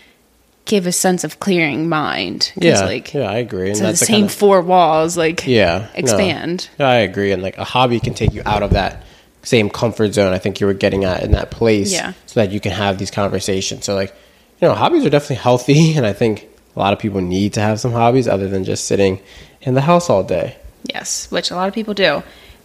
give 0.65 0.87
a 0.87 0.93
sense 0.93 1.25
of 1.25 1.41
clearing 1.41 1.89
mind. 1.89 2.53
Yeah, 2.55 2.85
like 2.85 3.13
yeah, 3.13 3.29
I 3.29 3.39
agree. 3.39 3.71
And 3.71 3.77
so 3.77 3.83
the 3.83 3.89
that's 3.89 3.99
the 4.01 4.07
same 4.07 4.15
kind 4.15 4.25
of- 4.27 4.33
four 4.33 4.61
walls 4.63 5.17
like 5.17 5.45
yeah 5.45 5.79
no. 5.93 5.99
expand 5.99 6.69
Yeah, 6.79 6.89
I 6.89 6.95
agree. 6.99 7.33
And 7.33 7.43
like 7.43 7.59
a 7.59 7.65
hobby 7.65 7.99
can 7.99 8.15
take 8.15 8.33
you 8.33 8.43
out 8.47 8.63
of 8.63 8.71
that 8.71 9.03
same 9.43 9.69
comfort 9.71 10.15
zone. 10.15 10.33
I 10.33 10.39
think 10.39 10.61
you 10.61 10.69
were 10.69 10.73
getting 10.75 11.05
at 11.05 11.25
in 11.25 11.33
that 11.33 11.51
place, 11.51 11.93
Yeah. 11.93 12.13
so 12.27 12.39
that 12.41 12.53
you 12.53 12.61
can 12.61 12.71
have 12.71 12.97
these 12.99 13.11
conversations. 13.11 13.85
So 13.85 13.97
like, 13.97 14.15
you 14.61 14.69
know, 14.69 14.75
hobbies 14.75 15.05
are 15.05 15.11
definitely 15.11 15.37
healthy, 15.43 15.95
and 15.97 16.07
I 16.07 16.13
think 16.13 16.47
a 16.77 16.79
lot 16.79 16.93
of 16.93 17.01
people 17.01 17.21
need 17.21 17.55
to 17.55 17.61
have 17.61 17.81
some 17.81 17.91
hobbies 17.91 18.29
other 18.29 18.49
than 18.49 18.63
just 18.63 18.85
sitting 18.85 19.21
in 19.63 19.75
the 19.75 19.81
house 19.81 20.09
all 20.09 20.23
day. 20.23 20.57
Yes, 20.85 21.29
which 21.33 21.51
a 21.51 21.57
lot 21.57 21.67
of 21.67 21.75
people 21.75 21.93
do. 21.93 22.23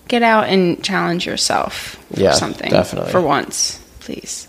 Get 0.08 0.24
out 0.24 0.46
and 0.48 0.84
challenge 0.84 1.26
yourself 1.26 1.96
for 2.14 2.20
Yeah, 2.22 2.32
something. 2.32 2.70
definitely. 2.72 3.12
For 3.12 3.22
once, 3.22 3.80
please. 4.00 4.48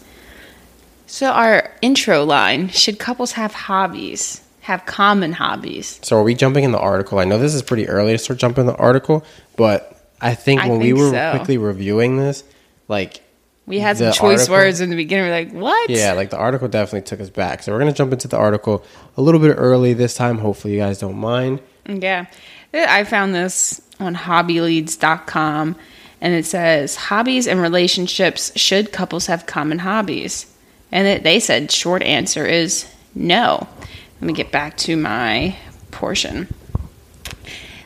So, 1.06 1.30
our 1.30 1.70
intro 1.82 2.24
line 2.24 2.68
should 2.68 2.98
couples 2.98 3.32
have 3.32 3.52
hobbies, 3.54 4.42
have 4.60 4.84
common 4.86 5.32
hobbies? 5.32 5.98
So 6.02 6.16
are 6.18 6.22
we 6.22 6.34
jumping 6.34 6.64
in 6.64 6.72
the 6.72 6.78
article? 6.78 7.18
I 7.18 7.24
know 7.24 7.38
this 7.38 7.54
is 7.54 7.62
pretty 7.62 7.88
early 7.88 8.12
to 8.12 8.18
start 8.18 8.38
jumping 8.38 8.62
in 8.62 8.66
the 8.66 8.76
article, 8.76 9.24
but 9.56 9.94
I 10.20 10.34
think 10.34 10.60
I 10.60 10.68
when 10.68 10.80
we 10.80 10.92
were 10.92 11.10
so. 11.10 11.30
quickly 11.36 11.56
reviewing 11.56 12.18
this, 12.18 12.44
like 12.88 13.22
We 13.66 13.78
had 13.80 13.96
some 13.98 14.12
choice 14.12 14.40
article- 14.40 14.54
words 14.54 14.80
in 14.82 14.90
the 14.90 14.96
beginning. 14.96 15.26
We're 15.26 15.32
like, 15.32 15.52
what? 15.52 15.88
Yeah, 15.90 16.12
like 16.12 16.28
the 16.30 16.36
article 16.38 16.68
definitely 16.68 17.06
took 17.06 17.20
us 17.20 17.30
back. 17.30 17.62
So 17.62 17.72
we're 17.72 17.78
gonna 17.78 17.92
jump 17.94 18.12
into 18.12 18.28
the 18.28 18.36
article 18.36 18.84
a 19.16 19.22
little 19.22 19.40
bit 19.40 19.54
early 19.56 19.94
this 19.94 20.14
time. 20.14 20.38
Hopefully 20.38 20.74
you 20.74 20.80
guys 20.80 20.98
don't 20.98 21.16
mind. 21.16 21.60
Yeah. 21.86 22.26
I 22.74 23.04
found 23.04 23.34
this 23.34 23.80
on 24.00 24.14
hobbyleads.com 24.14 25.76
and 26.20 26.34
it 26.34 26.44
says 26.44 26.96
hobbies 26.96 27.46
and 27.46 27.60
relationships 27.60 28.52
should 28.56 28.92
couples 28.92 29.26
have 29.26 29.46
common 29.46 29.78
hobbies? 29.80 30.52
And 30.90 31.06
it, 31.06 31.22
they 31.22 31.40
said 31.40 31.70
short 31.70 32.02
answer 32.02 32.46
is 32.46 32.92
no. 33.14 33.68
Let 34.20 34.26
me 34.26 34.32
get 34.32 34.50
back 34.50 34.76
to 34.78 34.96
my 34.96 35.56
portion. 35.90 36.48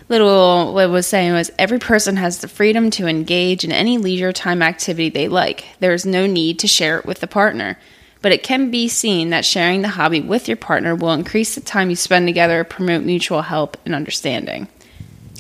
Little 0.09 0.75
what 0.75 0.91
was 0.91 1.07
saying 1.07 1.33
was 1.33 1.51
every 1.59 1.79
person 1.79 2.17
has 2.17 2.39
the 2.39 2.49
freedom 2.49 2.91
to 2.93 3.07
engage 3.07 3.65
in 3.65 3.73
any 3.73 3.99
leisure 3.99 4.33
time 4.33 4.63
activity 4.63 5.09
they 5.09 5.29
like. 5.29 5.65
There 5.81 5.95
is 5.95 6.05
no 6.05 6.27
need 6.27 6.59
to 6.61 6.69
share 6.69 6.99
it 6.99 7.07
with 7.07 7.21
the 7.21 7.27
partner. 7.27 7.79
But 8.21 8.33
it 8.33 8.45
can 8.45 8.71
be 8.71 8.89
seen 8.89 9.31
that 9.31 9.45
sharing 9.45 9.83
the 9.83 9.89
hobby 9.89 10.21
with 10.21 10.47
your 10.47 10.57
partner 10.57 10.95
will 10.95 11.13
increase 11.13 11.55
the 11.55 11.61
time 11.61 11.91
you 11.91 11.97
spend 11.97 12.29
together, 12.29 12.63
promote 12.63 13.03
mutual 13.03 13.43
help 13.43 13.77
and 13.85 13.95
understanding. 13.95 14.69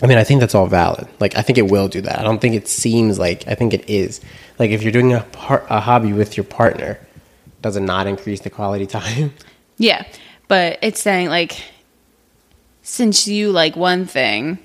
I 0.02 0.06
mean, 0.06 0.18
I 0.18 0.24
think 0.24 0.40
that's 0.40 0.54
all 0.54 0.66
valid. 0.66 1.06
Like, 1.20 1.36
I 1.36 1.42
think 1.42 1.58
it 1.58 1.70
will 1.70 1.88
do 1.88 2.00
that. 2.00 2.18
I 2.18 2.22
don't 2.22 2.40
think 2.40 2.54
it 2.54 2.68
seems 2.68 3.18
like. 3.18 3.46
I 3.46 3.54
think 3.54 3.74
it 3.74 3.88
is. 3.88 4.20
Like, 4.58 4.70
if 4.70 4.82
you're 4.82 4.92
doing 4.92 5.12
a 5.12 5.20
par- 5.32 5.66
a 5.68 5.80
hobby 5.80 6.12
with 6.12 6.36
your 6.36 6.44
partner, 6.44 6.98
does 7.60 7.76
it 7.76 7.82
not 7.82 8.06
increase 8.06 8.40
the 8.40 8.50
quality 8.50 8.86
time? 8.98 9.34
Yeah, 9.78 10.06
but 10.48 10.78
it's 10.82 11.00
saying 11.00 11.28
like 11.28 11.60
since 12.82 13.26
you 13.26 13.50
like 13.50 13.76
one 13.76 14.06
thing, 14.06 14.58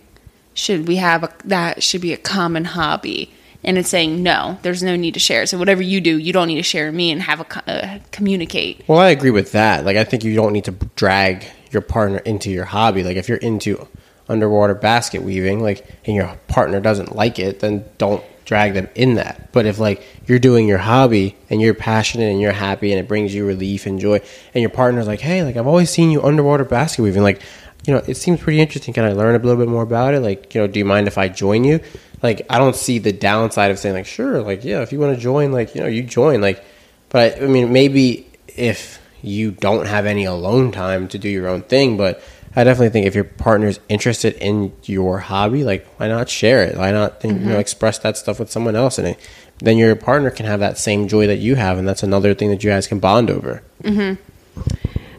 should 0.53 0.87
we 0.87 0.97
have 0.97 1.23
a, 1.23 1.33
that 1.45 1.83
should 1.83 2.01
be 2.01 2.13
a 2.13 2.17
common 2.17 2.65
hobby? 2.65 3.33
And 3.63 3.77
it's 3.77 3.89
saying 3.89 4.23
no, 4.23 4.57
there's 4.61 4.83
no 4.83 4.95
need 4.95 5.13
to 5.13 5.19
share. 5.19 5.45
So 5.45 5.57
whatever 5.57 5.81
you 5.81 6.01
do, 6.01 6.17
you 6.17 6.33
don't 6.33 6.47
need 6.47 6.55
to 6.55 6.63
share 6.63 6.91
me 6.91 7.11
and 7.11 7.21
have 7.21 7.41
a 7.41 7.69
uh, 7.69 7.99
communicate. 8.11 8.83
Well, 8.87 8.99
I 8.99 9.09
agree 9.09 9.31
with 9.31 9.51
that. 9.51 9.85
Like, 9.85 9.97
I 9.97 10.03
think 10.03 10.23
you 10.23 10.35
don't 10.35 10.53
need 10.53 10.65
to 10.65 10.71
drag 10.95 11.45
your 11.71 11.81
partner 11.81 12.19
into 12.19 12.49
your 12.49 12.65
hobby. 12.65 13.03
Like, 13.03 13.17
if 13.17 13.27
you're 13.27 13.39
into 13.39 13.87
underwater 14.29 14.75
basket 14.75 15.23
weaving, 15.23 15.61
like, 15.61 15.85
and 16.05 16.15
your 16.15 16.37
partner 16.47 16.79
doesn't 16.79 17.15
like 17.15 17.39
it, 17.39 17.59
then 17.59 17.85
don't 17.97 18.23
drag 18.45 18.73
them 18.73 18.87
in 18.95 19.15
that. 19.15 19.51
But 19.51 19.65
if 19.65 19.77
like 19.77 20.01
you're 20.25 20.39
doing 20.39 20.67
your 20.67 20.77
hobby 20.77 21.35
and 21.49 21.61
you're 21.61 21.73
passionate 21.73 22.31
and 22.31 22.39
you're 22.39 22.53
happy 22.53 22.93
and 22.93 22.99
it 22.99 23.07
brings 23.07 23.35
you 23.35 23.45
relief 23.45 23.85
and 23.85 23.99
joy, 23.99 24.21
and 24.53 24.61
your 24.61 24.69
partner's 24.69 25.07
like, 25.07 25.19
hey, 25.19 25.43
like 25.43 25.57
I've 25.57 25.67
always 25.67 25.89
seen 25.89 26.11
you 26.11 26.23
underwater 26.23 26.63
basket 26.63 27.01
weaving, 27.01 27.23
like, 27.23 27.41
you 27.85 27.93
know, 27.93 28.01
it 28.07 28.15
seems 28.15 28.41
pretty 28.41 28.59
interesting. 28.59 28.93
Can 28.93 29.05
I 29.05 29.13
learn 29.13 29.35
a 29.35 29.39
little 29.39 29.57
bit 29.57 29.69
more 29.69 29.83
about 29.83 30.13
it? 30.13 30.21
Like, 30.21 30.53
you 30.53 30.61
know, 30.61 30.67
do 30.67 30.79
you 30.79 30.85
mind 30.85 31.07
if 31.07 31.17
I 31.17 31.29
join 31.29 31.63
you? 31.63 31.79
Like, 32.21 32.45
I 32.49 32.57
don't 32.57 32.75
see 32.75 32.99
the 32.99 33.13
downside 33.13 33.71
of 33.71 33.79
saying 33.79 33.95
like, 33.95 34.05
sure, 34.05 34.41
like, 34.41 34.63
yeah, 34.63 34.81
if 34.81 34.91
you 34.91 34.99
want 34.99 35.15
to 35.15 35.21
join, 35.21 35.51
like, 35.51 35.75
you 35.75 35.81
know, 35.81 35.87
you 35.87 36.03
join, 36.03 36.41
like, 36.41 36.63
but 37.09 37.41
I 37.41 37.47
mean, 37.47 37.71
maybe 37.71 38.27
if 38.47 38.99
you 39.21 39.51
don't 39.51 39.87
have 39.87 40.05
any 40.05 40.25
alone 40.25 40.71
time 40.71 41.07
to 41.09 41.17
do 41.17 41.29
your 41.29 41.47
own 41.47 41.61
thing, 41.61 41.97
but 41.97 42.21
I 42.57 42.63
definitely 42.63 42.89
think 42.89 43.05
if 43.05 43.13
your 43.13 43.23
partner's 43.23 43.79
interested 43.87 44.33
in 44.33 44.73
your 44.85 45.19
hobby, 45.19 45.63
like 45.63 45.85
why 45.97 46.07
not 46.07 46.27
share 46.27 46.63
it? 46.63 46.75
Why 46.75 46.91
not 46.91 47.21
think, 47.21 47.33
you 47.33 47.45
know 47.45 47.51
mm-hmm. 47.51 47.59
express 47.59 47.99
that 47.99 48.17
stuff 48.17 48.39
with 48.39 48.49
someone 48.51 48.75
else, 48.75 48.97
and 48.97 49.15
then 49.59 49.77
your 49.77 49.95
partner 49.95 50.31
can 50.31 50.47
have 50.47 50.59
that 50.61 50.79
same 50.79 51.07
joy 51.07 51.27
that 51.27 51.37
you 51.37 51.53
have, 51.53 51.77
and 51.77 51.87
that's 51.87 52.01
another 52.01 52.33
thing 52.33 52.49
that 52.49 52.63
you 52.63 52.71
guys 52.71 52.87
can 52.87 52.97
bond 52.97 53.29
over. 53.29 53.61
Mm-hmm. 53.83 54.19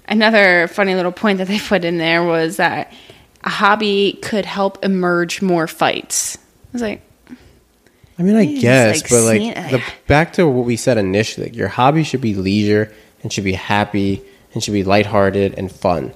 Another 0.09 0.67
funny 0.67 0.97
little 0.97 1.13
point 1.13 1.39
that 1.39 1.47
they 1.47 1.61
put 1.61 1.85
in 1.85 1.99
there 1.99 2.25
was 2.25 2.57
that 2.57 2.93
a 3.45 3.51
hobby 3.51 4.19
could 4.21 4.45
help 4.45 4.85
emerge 4.85 5.41
more 5.41 5.69
fights. 5.69 6.37
I 6.39 6.41
was 6.73 6.83
like, 6.83 7.03
I 8.19 8.23
mean, 8.25 8.35
I 8.35 8.47
guess, 8.47 9.03
like, 9.03 9.11
but 9.11 9.23
like 9.23 9.71
the, 9.71 9.83
back 10.09 10.33
to 10.33 10.49
what 10.49 10.67
we 10.67 10.77
said 10.77 10.99
initially, 10.99 11.47
like, 11.47 11.57
your 11.57 11.69
hobby 11.69 12.03
should 12.03 12.21
be 12.21 12.35
leisure 12.35 12.93
and 13.23 13.33
should 13.33 13.45
be 13.45 13.53
happy 13.53 14.23
and 14.55 14.65
should 14.65 14.75
be 14.75 14.83
lighthearted 14.83 15.55
and 15.57 15.71
fun. 15.71 16.13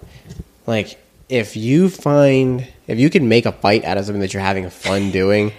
Like 0.66 0.98
if 1.32 1.56
you 1.56 1.88
find 1.88 2.66
if 2.86 2.98
you 2.98 3.08
can 3.08 3.26
make 3.28 3.46
a 3.46 3.52
fight 3.52 3.84
out 3.84 3.96
of 3.96 4.04
something 4.04 4.20
that 4.20 4.34
you're 4.34 4.42
having 4.42 4.68
fun 4.68 5.10
doing, 5.10 5.52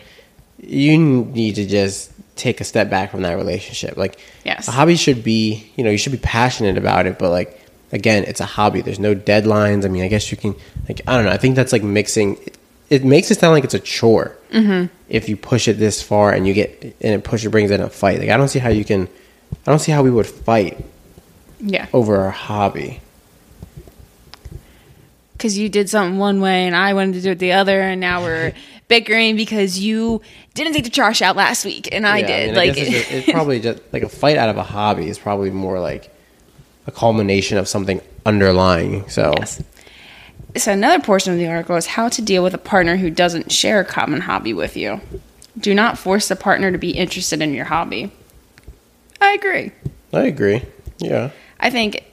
you 0.60 0.98
need 0.98 1.56
to 1.56 1.65
just 1.65 2.12
take 2.36 2.62
a 2.62 2.63
step 2.63 2.89
back 2.89 3.12
from 3.12 3.22
that 3.24 3.34
relationship. 3.34 3.98
Like 3.98 4.20
Yes. 4.46 4.68
a 4.68 4.72
hobby 4.72 4.96
should 4.96 5.24
be, 5.24 5.72
you 5.75 5.84
know, 5.84 5.89
you 5.89 5.98
should 5.98 6.12
be 6.12 6.18
passionate 6.20 6.77
about 6.77 7.06
it, 7.08 7.18
but 7.18 7.30
like 7.32 7.60
again, 7.92 8.24
it's 8.25 8.39
a 8.39 8.46
hobby. 8.46 8.82
There's 8.82 9.00
no 9.00 9.15
deadlines. 9.15 9.86
I 9.86 9.88
mean, 9.88 10.03
I 10.03 10.08
guess 10.08 10.30
you 10.32 10.38
can 10.38 10.56
like 10.88 11.01
I 11.08 11.15
don't 11.15 11.25
know. 11.25 11.32
I 11.32 11.38
think 11.38 11.56
that's 11.56 11.72
like 11.74 11.84
mixing. 11.84 12.38
It, 12.46 12.58
it 12.89 13.03
makes 13.03 13.32
it 13.32 13.39
sound 13.39 13.53
like 13.53 13.63
it's 13.63 13.74
a 13.74 13.80
chore 13.80 14.38
Mm-hmm. 14.51 14.86
if 15.10 15.27
you 15.30 15.36
push 15.36 15.68
it 15.68 15.80
this 15.80 16.03
far 16.03 16.32
and 16.32 16.46
you 16.48 16.53
get 16.53 16.84
and 16.84 17.13
it 17.15 17.24
pushes 17.24 17.50
brings 17.51 17.72
in 17.72 17.82
a 17.82 17.89
fight. 17.89 18.20
Like 18.20 18.30
I 18.30 18.38
don't 18.38 18.50
see 18.50 18.60
how 18.60 18.70
you 18.70 18.86
can. 18.86 19.08
I 19.65 19.72
don't 19.72 19.80
see 19.80 19.92
how 19.92 20.03
we 20.03 20.12
would 20.12 20.27
fight 20.27 20.77
Yeah. 21.60 21.88
over 21.94 22.18
our 22.22 22.30
hobby. 22.32 23.01
Because 25.43 25.57
you 25.57 25.67
did 25.67 25.89
something 25.89 26.17
one 26.17 26.39
way 26.39 26.65
and 26.67 26.73
I 26.73 26.93
wanted 26.93 27.15
to 27.15 27.21
do 27.21 27.31
it 27.31 27.39
the 27.39 27.51
other, 27.51 27.81
and 27.81 28.00
now 28.00 28.23
we're 28.23 28.53
bickering 28.88 29.35
because 29.35 29.77
you 29.77 30.21
didn't 30.53 30.71
take 30.71 30.85
the 30.85 30.89
trash 30.89 31.21
out 31.21 31.35
last 31.35 31.65
week 31.65 31.89
and 31.91 32.07
I 32.07 32.19
Yeah, 32.19 32.27
did. 32.27 32.45
mean, 32.47 32.55
like, 32.55 32.77
it's, 32.77 33.12
it's 33.12 33.29
probably 33.31 33.59
just 33.59 33.81
like 33.91 34.03
a 34.03 34.09
fight 34.09 34.38
out 34.38 34.47
of 34.47 34.55
a 34.55 34.63
hobby 34.63 35.09
is 35.09 35.19
probably 35.19 35.50
more 35.51 35.81
like 35.81 36.09
a 36.88 36.91
culmination 36.91 37.57
of 37.57 37.67
something 37.67 38.00
underlying. 38.25 39.07
So 39.09 39.33
Yes. 39.38 39.62
So 40.55 40.71
another 40.71 41.03
portion 41.03 41.33
of 41.33 41.39
the 41.39 41.47
article 41.47 41.75
is 41.75 41.88
how 41.88 42.07
to 42.09 42.21
deal 42.21 42.41
with 42.43 42.53
a 42.53 42.57
partner 42.59 42.95
who 42.95 43.09
doesn't 43.09 43.51
share 43.51 43.79
a 43.81 43.85
common 43.85 44.21
hobby 44.21 44.53
with 44.53 44.77
you. 44.77 45.01
Do 45.57 45.73
not 45.75 45.97
force 45.97 46.27
the 46.29 46.35
partner 46.38 46.71
to 46.71 46.77
be 46.77 46.91
interested 46.91 47.41
in 47.41 47.53
your 47.53 47.65
hobby. 47.65 48.12
I 49.19 49.33
agree. 49.33 49.71
I 50.13 50.21
agree. 50.25 50.63
Yeah. 51.00 51.31
I 51.59 51.69
think 51.69 52.03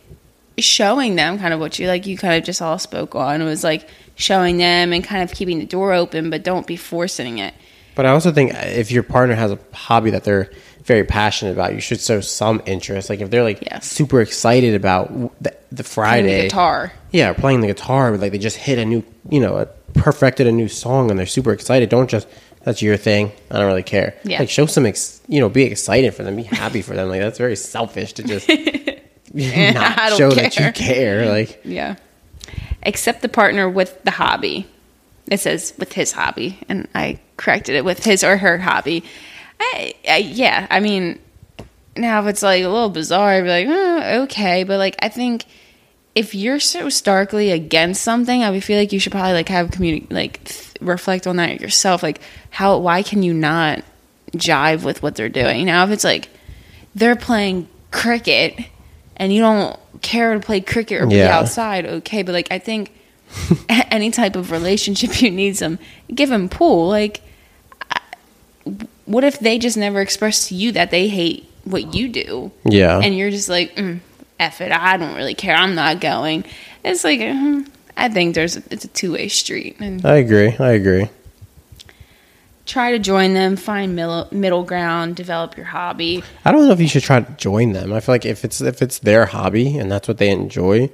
showing 0.65 1.17
them 1.17 1.39
kind 1.39 1.53
of 1.55 1.61
what 1.61 1.79
you 1.79 1.87
like 1.89 2.07
you 2.07 2.17
kind 2.17 2.35
of 2.35 2.45
just 2.45 2.61
all 2.63 2.79
spoke 2.79 3.15
on 3.15 3.45
was 3.45 3.63
like 3.65 3.89
showing 4.17 4.59
them 4.59 4.93
and 4.93 5.03
kind 5.05 5.23
of 5.23 5.33
keeping 5.33 5.59
the 5.59 5.67
door 5.67 5.93
open 5.93 6.31
but 6.31 6.43
don't 6.45 6.67
be 6.67 6.77
forcing 6.77 7.39
it. 7.39 7.55
But 7.95 8.07
I 8.07 8.11
also 8.11 8.33
think 8.33 8.55
uh, 8.55 8.59
if 8.65 8.91
your 8.91 9.03
partner 9.03 9.35
has 9.35 9.51
a 9.53 9.59
hobby 9.73 10.11
that 10.11 10.25
they're 10.25 10.51
very 10.85 11.05
passionate 11.05 11.53
about, 11.53 11.75
you 11.75 11.81
should 11.81 12.01
show 12.01 12.21
some 12.21 12.63
interest. 12.65 13.11
Like 13.11 13.21
if 13.21 13.31
they're 13.31 13.43
like 13.43 13.63
Yes. 13.63 13.87
super 13.87 14.21
excited 14.21 14.75
about 14.75 15.09
the, 15.43 15.55
the 15.71 15.83
Playing 15.83 15.85
Friday 15.85 16.37
the 16.37 16.49
guitar. 16.49 16.93
yeah, 17.11 17.33
playing 17.33 17.61
the 17.61 17.67
guitar, 17.67 18.17
like 18.17 18.33
they 18.33 18.39
just 18.39 18.57
hit 18.57 18.79
a 18.79 18.85
new, 18.85 19.03
you 19.29 19.41
know, 19.41 19.69
perfected 19.95 20.47
a 20.47 20.53
new 20.53 20.69
song 20.69 21.11
and 21.11 21.19
they're 21.19 21.27
super 21.27 21.53
excited. 21.53 21.89
Don't 21.89 22.09
just 22.09 22.27
that's 22.63 22.81
your 22.83 22.97
thing. 22.97 23.33
I 23.51 23.59
don't 23.59 23.67
really 23.67 23.83
care. 23.83 24.15
Yeah. 24.25 24.39
Like 24.39 24.51
show 24.51 24.67
some, 24.67 24.87
ex, 24.87 25.21
you 25.29 25.41
know, 25.41 25.49
be 25.49 25.65
excited 25.65 26.15
for 26.15 26.23
them, 26.23 26.37
be 26.37 26.43
happy 26.45 26.83
for 26.83 26.95
them. 26.95 27.09
Like 27.09 27.21
that's 27.21 27.39
very 27.39 27.57
selfish 27.57 28.13
to 28.15 28.23
just 28.23 28.49
not 29.75 30.13
show 30.15 30.31
that 30.31 30.57
you 30.57 30.63
care. 30.63 30.73
care. 30.73 31.27
Like 31.29 31.61
Yeah. 31.65 31.97
Accept 32.83 33.23
the 33.23 33.29
partner 33.29 33.69
with 33.69 34.03
the 34.05 34.11
hobby. 34.11 34.67
It 35.31 35.39
says 35.39 35.75
with 35.79 35.93
his 35.93 36.13
hobby, 36.13 36.59
and 36.69 36.89
I 36.95 37.21
corrected 37.37 37.77
it 37.77 37.85
with 37.85 38.03
his 38.05 38.25
or 38.25 38.37
her 38.37 38.59
hobby. 38.59 39.05
I, 39.61 39.95
I 40.09 40.17
yeah, 40.17 40.67
I 40.71 40.81
mean, 40.81 41.21
now 41.97 42.21
if 42.23 42.27
it's 42.27 42.43
like 42.43 42.65
a 42.65 42.69
little 42.69 42.89
bizarre, 42.89 43.31
I'd 43.31 43.43
be 43.43 43.49
like, 43.49 43.67
oh, 43.69 44.23
okay, 44.23 44.65
but 44.65 44.79
like 44.79 44.97
I 45.01 45.09
think 45.09 45.45
if 46.15 46.35
you're 46.35 46.59
so 46.59 46.89
starkly 46.89 47.53
against 47.53 48.03
something, 48.03 48.43
I 48.43 48.51
would 48.51 48.65
feel 48.65 48.79
like 48.79 48.93
you 48.93 48.99
should 48.99 49.13
probably 49.13 49.35
like 49.35 49.49
have 49.51 49.69
communi- 49.69 50.11
like 50.11 50.43
th- 50.45 50.73
reflect 50.81 51.27
on 51.27 51.37
that 51.37 51.61
yourself. 51.61 52.03
Like 52.03 52.21
how 52.51 52.79
why 52.79 53.03
can 53.03 53.23
you 53.23 53.33
not 53.33 53.85
jive 54.33 54.83
with 54.83 55.03
what 55.03 55.15
they're 55.15 55.29
doing? 55.29 55.67
Now 55.67 55.85
if 55.85 55.91
it's 55.91 56.05
like 56.05 56.29
they're 56.95 57.15
playing 57.15 57.69
cricket 57.93 58.59
and 59.21 59.33
you 59.33 59.41
don't 59.41 59.79
care 60.03 60.33
to 60.35 60.41
play 60.41 60.61
cricket 60.61 61.01
or 61.03 61.07
be 61.07 61.17
Yeah. 61.17 61.37
outside, 61.39 61.85
okay, 61.87 62.23
but 62.25 62.33
like 62.33 62.49
I 62.51 62.59
think 62.59 62.91
any 63.69 64.11
type 64.11 64.35
of 64.35 64.51
relationship 64.51 65.23
you 65.23 65.31
need 65.31 65.57
some 65.57 65.79
give 66.13 66.29
them 66.31 66.49
pool. 66.49 66.89
Like 66.89 67.21
I- 67.91 68.01
what 69.05 69.23
if 69.23 69.39
they 69.39 69.59
just 69.59 69.77
never 69.77 70.01
express 70.01 70.49
to 70.49 70.55
you 70.55 70.73
that 70.73 70.91
they 70.91 71.07
hate 71.09 71.49
what 71.65 71.95
you 71.95 72.09
do? 72.09 72.51
yeah, 72.65 72.99
and 72.99 73.17
you're 73.17 73.31
just 73.31 73.49
like, 73.49 73.77
mm, 73.77 74.01
"F 74.41 74.61
it, 74.61 74.73
I 74.73 74.97
don't 74.97 75.15
really 75.15 75.35
care. 75.35 75.55
I'm 75.55 75.75
not 75.75 76.01
going." 76.01 76.45
It's 76.83 77.05
like, 77.05 77.21
mm, 77.21 77.69
I 77.97 78.09
think 78.09 78.35
there's 78.35 78.57
it's 78.57 78.85
a 78.87 78.89
two 78.89 79.13
way 79.13 79.29
street, 79.29 79.77
and 79.81 80.05
I 80.07 80.17
agree. 80.17 80.57
I 80.59 80.71
agree. 80.73 81.09
Try 82.67 82.93
to 82.93 82.99
join 82.99 83.35
them, 83.35 83.57
find 83.57 83.95
middle 83.97 84.29
middle 84.31 84.63
ground, 84.65 85.17
develop 85.17 85.57
your 85.57 85.67
hobby. 85.67 86.23
I 86.45 86.53
don't 86.53 86.67
know 86.67 86.73
if 86.73 86.81
you 86.81 86.89
should 86.89 87.03
try 87.03 87.21
to 87.21 87.33
join 87.33 87.73
them. 87.73 87.93
I 87.93 88.01
feel 88.01 88.15
like 88.15 88.25
if 88.27 88.45
it's 88.45 88.61
if 88.61 88.83
it's 88.83 88.99
their 89.01 89.27
hobby 89.27 89.77
and 89.79 89.91
that's 89.91 90.07
what 90.09 90.19
they 90.19 90.31
enjoy, 90.31 90.91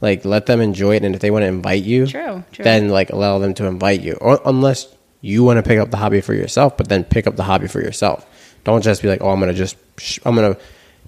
like 0.00 0.24
let 0.24 0.46
them 0.46 0.60
enjoy 0.60 0.96
it. 0.96 1.04
And 1.04 1.14
if 1.14 1.20
they 1.20 1.30
want 1.30 1.42
to 1.42 1.46
invite 1.48 1.82
you, 1.82 2.06
True, 2.06 2.44
true. 2.52 2.62
then 2.64 2.88
like 2.88 3.10
allow 3.10 3.38
them 3.38 3.54
to 3.54 3.66
invite 3.66 4.00
you. 4.00 4.14
Or 4.20 4.40
unless 4.44 4.88
you 5.20 5.42
want 5.42 5.56
to 5.58 5.62
pick 5.62 5.78
up 5.78 5.90
the 5.90 5.96
hobby 5.96 6.20
for 6.20 6.34
yourself, 6.34 6.76
but 6.76 6.88
then 6.88 7.02
pick 7.04 7.26
up 7.26 7.36
the 7.36 7.42
hobby 7.44 7.66
for 7.68 7.80
yourself. 7.80 8.24
Don't 8.64 8.82
just 8.82 9.02
be 9.02 9.08
like, 9.08 9.22
oh, 9.22 9.30
I'm 9.30 9.40
gonna 9.40 9.54
just 9.54 9.76
I'm 10.24 10.34
gonna. 10.34 10.56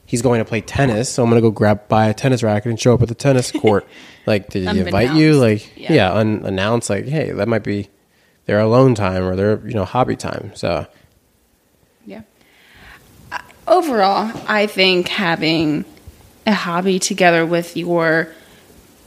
He's 0.06 0.22
going 0.22 0.38
to 0.38 0.44
play 0.46 0.62
tennis, 0.62 1.10
so 1.10 1.22
I'm 1.22 1.28
gonna 1.28 1.42
go 1.42 1.50
grab 1.50 1.86
buy 1.88 2.06
a 2.08 2.14
tennis 2.14 2.42
racket 2.42 2.70
and 2.70 2.80
show 2.80 2.94
up 2.94 3.02
at 3.02 3.08
the 3.08 3.14
tennis 3.14 3.52
court. 3.52 3.86
like, 4.26 4.48
did 4.48 4.66
he 4.66 4.80
invite 4.80 5.12
you? 5.12 5.34
Like, 5.34 5.70
Yeah. 5.76 5.92
yeah, 5.92 6.12
unannounced. 6.14 6.88
Like, 6.88 7.04
hey, 7.06 7.30
that 7.32 7.46
might 7.46 7.62
be 7.62 7.90
their 8.48 8.58
alone 8.58 8.94
time 8.94 9.22
or 9.22 9.36
their 9.36 9.60
you 9.68 9.74
know 9.74 9.84
hobby 9.84 10.16
time. 10.16 10.50
So 10.54 10.86
Yeah. 12.04 12.22
Uh, 13.30 13.38
overall, 13.68 14.32
I 14.48 14.66
think 14.66 15.08
having 15.08 15.84
a 16.46 16.54
hobby 16.54 16.98
together 16.98 17.44
with 17.44 17.76
your 17.76 18.34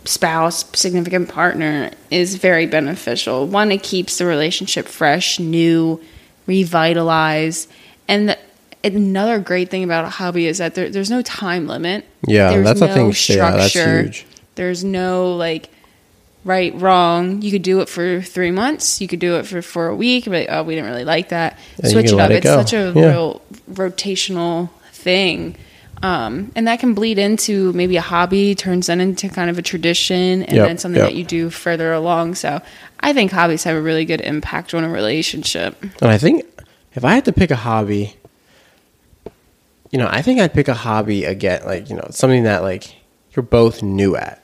spouse, 0.06 0.63
significant 0.73 1.27
partner 1.27 1.89
is 2.12 2.36
very 2.36 2.67
beneficial. 2.67 3.47
One, 3.47 3.71
it 3.71 3.82
keeps 3.82 4.19
the 4.19 4.25
relationship 4.25 4.88
fresh, 4.88 5.39
new, 5.39 5.99
revitalized. 6.45 7.67
And 8.08 8.30
the, 8.30 8.38
another 8.84 9.39
great 9.39 9.71
thing 9.71 9.84
about 9.84 10.06
a 10.06 10.10
hobby 10.10 10.45
is 10.45 10.60
that 10.60 10.75
there, 10.75 10.89
there's 10.91 11.10
no 11.10 11.23
time 11.23 11.65
limit. 11.67 12.06
Yeah, 12.27 12.51
there's 12.51 12.65
that's 12.65 12.82
a 12.82 12.93
thing. 12.93 13.12
Yeah, 13.36 13.51
that's 13.51 13.73
huge. 13.73 14.27
There's 14.54 14.84
no 14.84 15.36
like 15.36 15.69
right, 16.43 16.73
wrong. 16.80 17.41
You 17.41 17.51
could 17.51 17.62
do 17.62 17.82
it 17.82 17.89
for 17.89 18.21
three 18.21 18.51
months. 18.51 18.99
You 19.01 19.08
could 19.08 19.19
do 19.19 19.36
it 19.38 19.45
for, 19.45 19.62
for 19.62 19.88
a 19.88 19.95
week. 19.95 20.25
But 20.25 20.47
oh, 20.49 20.63
we 20.63 20.75
didn't 20.75 20.89
really 20.89 21.06
like 21.06 21.30
that. 21.30 21.58
Switch 21.84 22.12
it 22.12 22.19
up. 22.19 22.30
it 22.32 22.38
it's 22.38 22.45
go. 22.45 22.58
such 22.58 22.73
a 22.73 22.93
Yeah. 22.95 23.10
real 23.10 23.41
rotational 23.71 24.69
thing. 24.91 25.56
Um, 26.04 26.51
and 26.56 26.67
that 26.67 26.80
can 26.80 26.95
bleed 26.95 27.19
into 27.19 27.71
maybe 27.73 27.95
a 27.95 28.01
hobby, 28.01 28.56
turns 28.56 28.88
then 28.88 28.99
into 28.99 29.30
kind 29.30 29.51
of 29.51 29.60
a 29.60 29.62
tradition, 29.62 30.41
and 30.43 30.58
Yep, 30.58 30.67
then 30.67 30.77
something 30.80 30.99
yep. 30.99 31.10
that 31.12 31.15
you 31.15 31.23
do 31.23 31.51
further 31.51 31.93
along. 31.93 32.34
So 32.36 32.60
I 33.01 33.13
think 33.13 33.32
hobbies 33.32 33.63
have 33.65 33.75
a 33.77 33.82
really 33.82 34.04
good 34.06 34.19
impact 34.21 34.73
on 34.73 34.84
a 34.84 34.89
relationship. 34.89 35.80
And 36.01 36.10
I 36.12 36.17
think 36.17 36.43
if 36.95 37.06
I 37.06 37.13
had 37.13 37.25
to 37.25 37.32
pick 37.32 37.51
a 37.51 37.56
hobby, 37.56 38.15
you 39.91 39.99
know, 39.99 40.08
I 40.10 40.23
think 40.23 40.39
I'd 40.39 40.54
pick 40.56 40.67
a 40.67 40.73
hobby 40.73 41.23
again, 41.25 41.62
like, 41.65 41.88
you 41.89 41.95
know, 41.95 42.08
something 42.10 42.43
that 42.45 42.63
like 42.63 42.95
you're 43.36 43.43
both 43.43 43.84
new 43.84 44.15
at. 44.15 44.40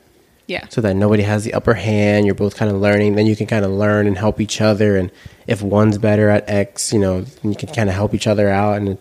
Yeah. 0.48 0.66
So 0.70 0.82
that 0.82 0.96
nobody 0.96 1.24
has 1.24 1.44
the 1.44 1.54
upper 1.54 1.74
hand, 1.74 2.26
you're 2.26 2.36
both 2.36 2.56
kind 2.56 2.72
of 2.72 2.78
learning, 2.82 3.16
then 3.16 3.26
you 3.26 3.36
can 3.36 3.48
kind 3.48 3.66
of 3.66 3.72
learn 3.72 4.08
and 4.08 4.18
help 4.18 4.42
each 4.42 4.62
other 4.62 4.98
and 4.98 5.12
if 5.46 5.62
one's 5.62 5.98
better 5.98 6.30
at 6.30 6.50
X, 6.50 6.92
you 6.92 7.00
know, 7.00 7.22
then 7.22 7.52
you 7.52 7.58
can 7.58 7.70
kind 7.74 7.90
of 7.90 7.96
help 7.96 8.14
each 8.14 8.28
other 8.28 8.50
out 8.50 8.78
and 8.78 8.98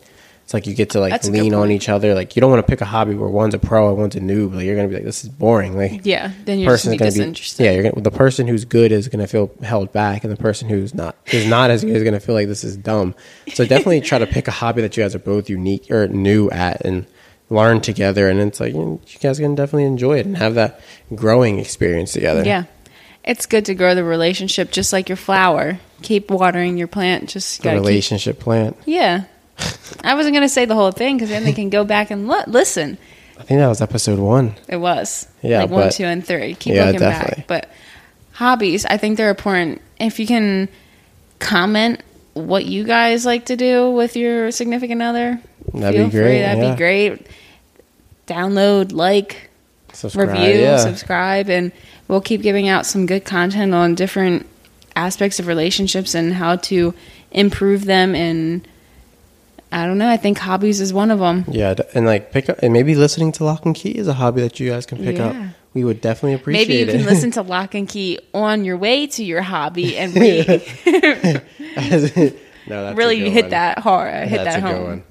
it's 0.47 0.55
like 0.55 0.69
you 0.69 0.75
get 0.75 0.91
to 0.91 1.01
like 1.01 1.11
That's 1.11 1.29
lean 1.29 1.55
on 1.55 1.73
each 1.73 1.89
other. 1.89 2.15
Like 2.15 2.37
you 2.37 2.41
don't 2.41 2.53
want 2.53 2.65
to 2.65 2.71
pick 2.71 2.81
a 2.81 2.85
hobby 2.85 3.17
where 3.17 3.29
one's 3.29 3.53
a 3.55 3.59
pro 3.59 3.89
and 3.89 3.99
one's 3.99 4.15
a 4.15 4.21
noob. 4.21 4.55
Like 4.55 4.65
you're 4.65 4.77
gonna 4.77 4.87
be 4.87 4.95
like, 4.95 5.05
this 5.05 5.25
is 5.25 5.29
boring. 5.29 5.77
Like 5.77 6.07
Yeah. 6.07 6.31
Then 6.45 6.61
you're 6.61 6.71
just 6.71 6.85
person's 6.85 6.99
gonna 7.01 7.11
gonna 7.11 7.11
be 7.11 7.19
disinterested. 7.19 7.65
yeah. 7.67 7.73
You're 7.73 7.83
gonna 7.83 8.01
the 8.01 8.13
person 8.13 8.47
who's 8.47 8.65
good 8.65 8.93
is 8.93 9.09
gonna 9.09 9.27
feel 9.27 9.51
held 9.63 9.91
back, 9.93 10.23
and 10.23 10.33
the 10.33 10.37
person 10.37 10.69
who's 10.69 10.95
not 10.95 11.17
is 11.33 11.49
not 11.49 11.71
as 11.71 11.83
good 11.83 11.97
is 11.97 12.05
gonna 12.05 12.21
feel 12.21 12.37
like 12.37 12.47
this 12.47 12.63
is 12.63 12.77
dumb. 12.77 13.17
So 13.55 13.65
definitely 13.67 14.03
try 14.03 14.19
to 14.19 14.27
pick 14.29 14.47
a 14.47 14.53
hobby 14.53 14.83
that 14.83 14.97
you 14.97 15.03
guys 15.03 15.17
are 15.17 15.21
both 15.21 15.51
unique 15.51 15.91
or 15.91 16.07
new 16.07 16.49
at, 16.51 16.85
and 16.85 17.07
learn 17.51 17.81
together. 17.81 18.29
And 18.29 18.41
it's 18.41 18.61
like 18.61 18.73
you, 18.75 18.79
know, 18.81 19.01
you 19.07 19.19
guys 19.21 19.39
can 19.39 19.55
definitely 19.55 19.85
enjoy 19.85 20.19
it 20.19 20.27
and 20.27 20.37
have 20.37 20.55
that 20.55 20.81
growing 21.15 21.59
experience 21.59 22.13
together. 22.13 22.45
Yeah. 22.45 22.65
It's 23.25 23.47
good 23.47 23.65
to 23.67 23.75
grow 23.75 23.95
the 23.95 24.05
relationship 24.05 24.71
just 24.71 24.93
like 24.93 25.09
your 25.09 25.17
flower. 25.17 25.79
Keep 26.03 26.31
watering 26.31 26.77
your 26.77 26.87
plant. 26.87 27.29
Just 27.29 27.59
the 27.59 27.65
gotta 27.65 27.77
keep 27.79 27.87
relationship 27.87 28.39
plant. 28.39 28.77
Yeah. 28.87 29.25
I 30.05 30.15
wasn't 30.15 30.35
going 30.35 30.45
to 30.45 30.49
say 30.49 30.65
the 30.67 30.75
whole 30.75 30.93
thing 30.93 31.17
because 31.17 31.31
then 31.31 31.43
they 31.45 31.53
can 31.55 31.71
go 31.71 31.83
back 31.85 32.11
and 32.11 32.29
listen. 32.29 32.99
I 33.39 33.43
think 33.43 33.59
that 33.59 33.69
was 33.69 33.81
episode 33.81 34.19
one. 34.19 34.55
It 34.69 34.77
was. 34.77 35.27
Yeah, 35.43 35.63
Like 35.63 35.71
one, 35.71 35.91
two, 35.91 36.05
and 36.05 36.25
three. 36.25 36.55
Keep 36.55 36.75
Yeah, 36.75 36.85
looking 36.87 37.01
definitely. 37.01 37.37
back. 37.43 37.47
But 37.47 37.71
hobbies, 38.33 38.85
I 38.85 38.97
think 38.99 39.17
they're 39.17 39.31
important. 39.31 39.81
If 39.99 40.19
you 40.21 40.27
can 40.27 40.69
comment 41.39 42.03
what 42.35 42.67
you 42.67 42.85
guys 42.85 43.25
like 43.27 43.47
to 43.47 43.57
do 43.57 43.91
with 43.91 44.17
your 44.17 44.51
significant 44.51 45.03
other, 45.03 45.41
That'd 45.75 45.95
feel 45.99 46.07
be 46.07 46.11
great, 46.11 46.23
free. 46.25 46.39
That'd 46.41 46.63
yeah. 46.63 46.71
be 46.73 46.77
great. 46.77 47.27
Download, 48.27 48.93
like, 48.93 49.51
Subscribe. 49.93 50.29
review, 50.31 50.61
yeah. 50.61 50.79
subscribe, 50.79 51.49
and 51.49 51.73
we'll 52.09 52.21
keep 52.21 52.43
giving 52.43 52.69
out 52.69 52.85
some 52.87 53.07
good 53.07 53.25
content 53.25 53.73
on 53.75 53.95
different 53.95 54.47
aspects 54.95 55.39
of 55.39 55.47
relationships 55.47 56.15
and 56.15 56.33
how 56.35 56.57
to 56.57 56.95
improve 57.31 57.85
them 57.85 58.15
and 58.15 58.67
I 59.73 59.85
don't 59.85 59.99
know. 59.99 60.09
I 60.09 60.17
think 60.17 60.39
hobbies 60.39 60.81
is 60.81 60.93
one 60.93 61.11
of 61.11 61.19
them. 61.19 61.45
Yeah, 61.49 61.75
and 61.93 62.07
like 62.07 62.31
pick 62.33 62.49
up 62.49 62.59
and 62.63 62.73
maybe 62.73 62.95
listening 62.95 63.33
to 63.33 63.45
Lock 63.45 63.67
and 63.67 63.75
Key 63.75 63.91
is 63.91 64.07
a 64.09 64.15
hobby 64.15 64.41
that 64.43 64.59
you 64.61 64.71
guys 64.71 64.87
can 64.87 64.99
pick 64.99 65.17
Yeah. 65.19 65.27
up. 65.27 65.37
We 65.75 65.85
would 65.85 66.01
definitely 66.01 66.35
appreciate 66.35 66.63
it. 66.63 66.69
Maybe 66.69 66.79
you 66.79 66.89
it. 66.89 66.97
can 67.05 67.05
listen 67.13 67.31
to 67.33 67.43
Lock 67.55 67.75
and 67.75 67.87
Key 67.89 68.19
on 68.33 68.65
your 68.65 68.77
way 68.79 69.07
to 69.09 69.25
your 69.25 69.43
hobby 69.43 69.97
and 69.99 70.15
read. 70.17 70.63
no, 72.69 72.95
really 72.95 73.29
hit 73.29 73.45
one. 73.47 73.51
that 73.51 73.79
hard. 73.81 74.29
Hit 74.29 74.37
That's 74.45 74.57
that 74.57 74.63
home. 74.63 75.03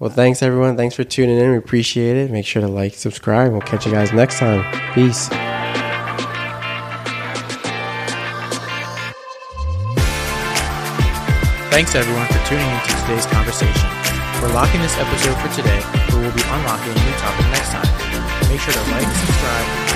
Well, 0.00 0.10
thanks 0.10 0.42
everyone. 0.42 0.76
Thanks 0.76 0.94
for 0.94 1.02
tuning 1.02 1.38
in. 1.38 1.50
We 1.50 1.56
appreciate 1.56 2.16
it. 2.16 2.30
Make 2.30 2.46
sure 2.46 2.62
to 2.62 2.68
like, 2.68 2.94
subscribe. 2.94 3.50
We'll 3.50 3.62
catch 3.62 3.84
you 3.84 3.90
guys 3.90 4.12
next 4.12 4.38
time. 4.38 4.62
Peace. 4.94 5.28
Thanks 11.70 11.94
everyone 11.94 12.26
for 12.26 12.38
tuning 12.46 12.66
into 12.66 12.94
today's 13.02 13.26
conversation. 13.26 13.88
We're 14.42 14.54
locking 14.54 14.80
this 14.80 14.96
episode 14.98 15.34
for 15.42 15.50
today, 15.54 15.80
but 16.06 16.14
we'll 16.14 16.34
be 16.34 16.42
unlocking 16.46 16.92
a 16.92 16.94
new 16.94 17.16
topic 17.18 17.46
next 17.50 17.70
time. 17.70 18.48
Make 18.48 18.60
sure 18.60 18.74
to 18.74 18.90
like, 18.90 19.06
subscribe, 19.06 19.87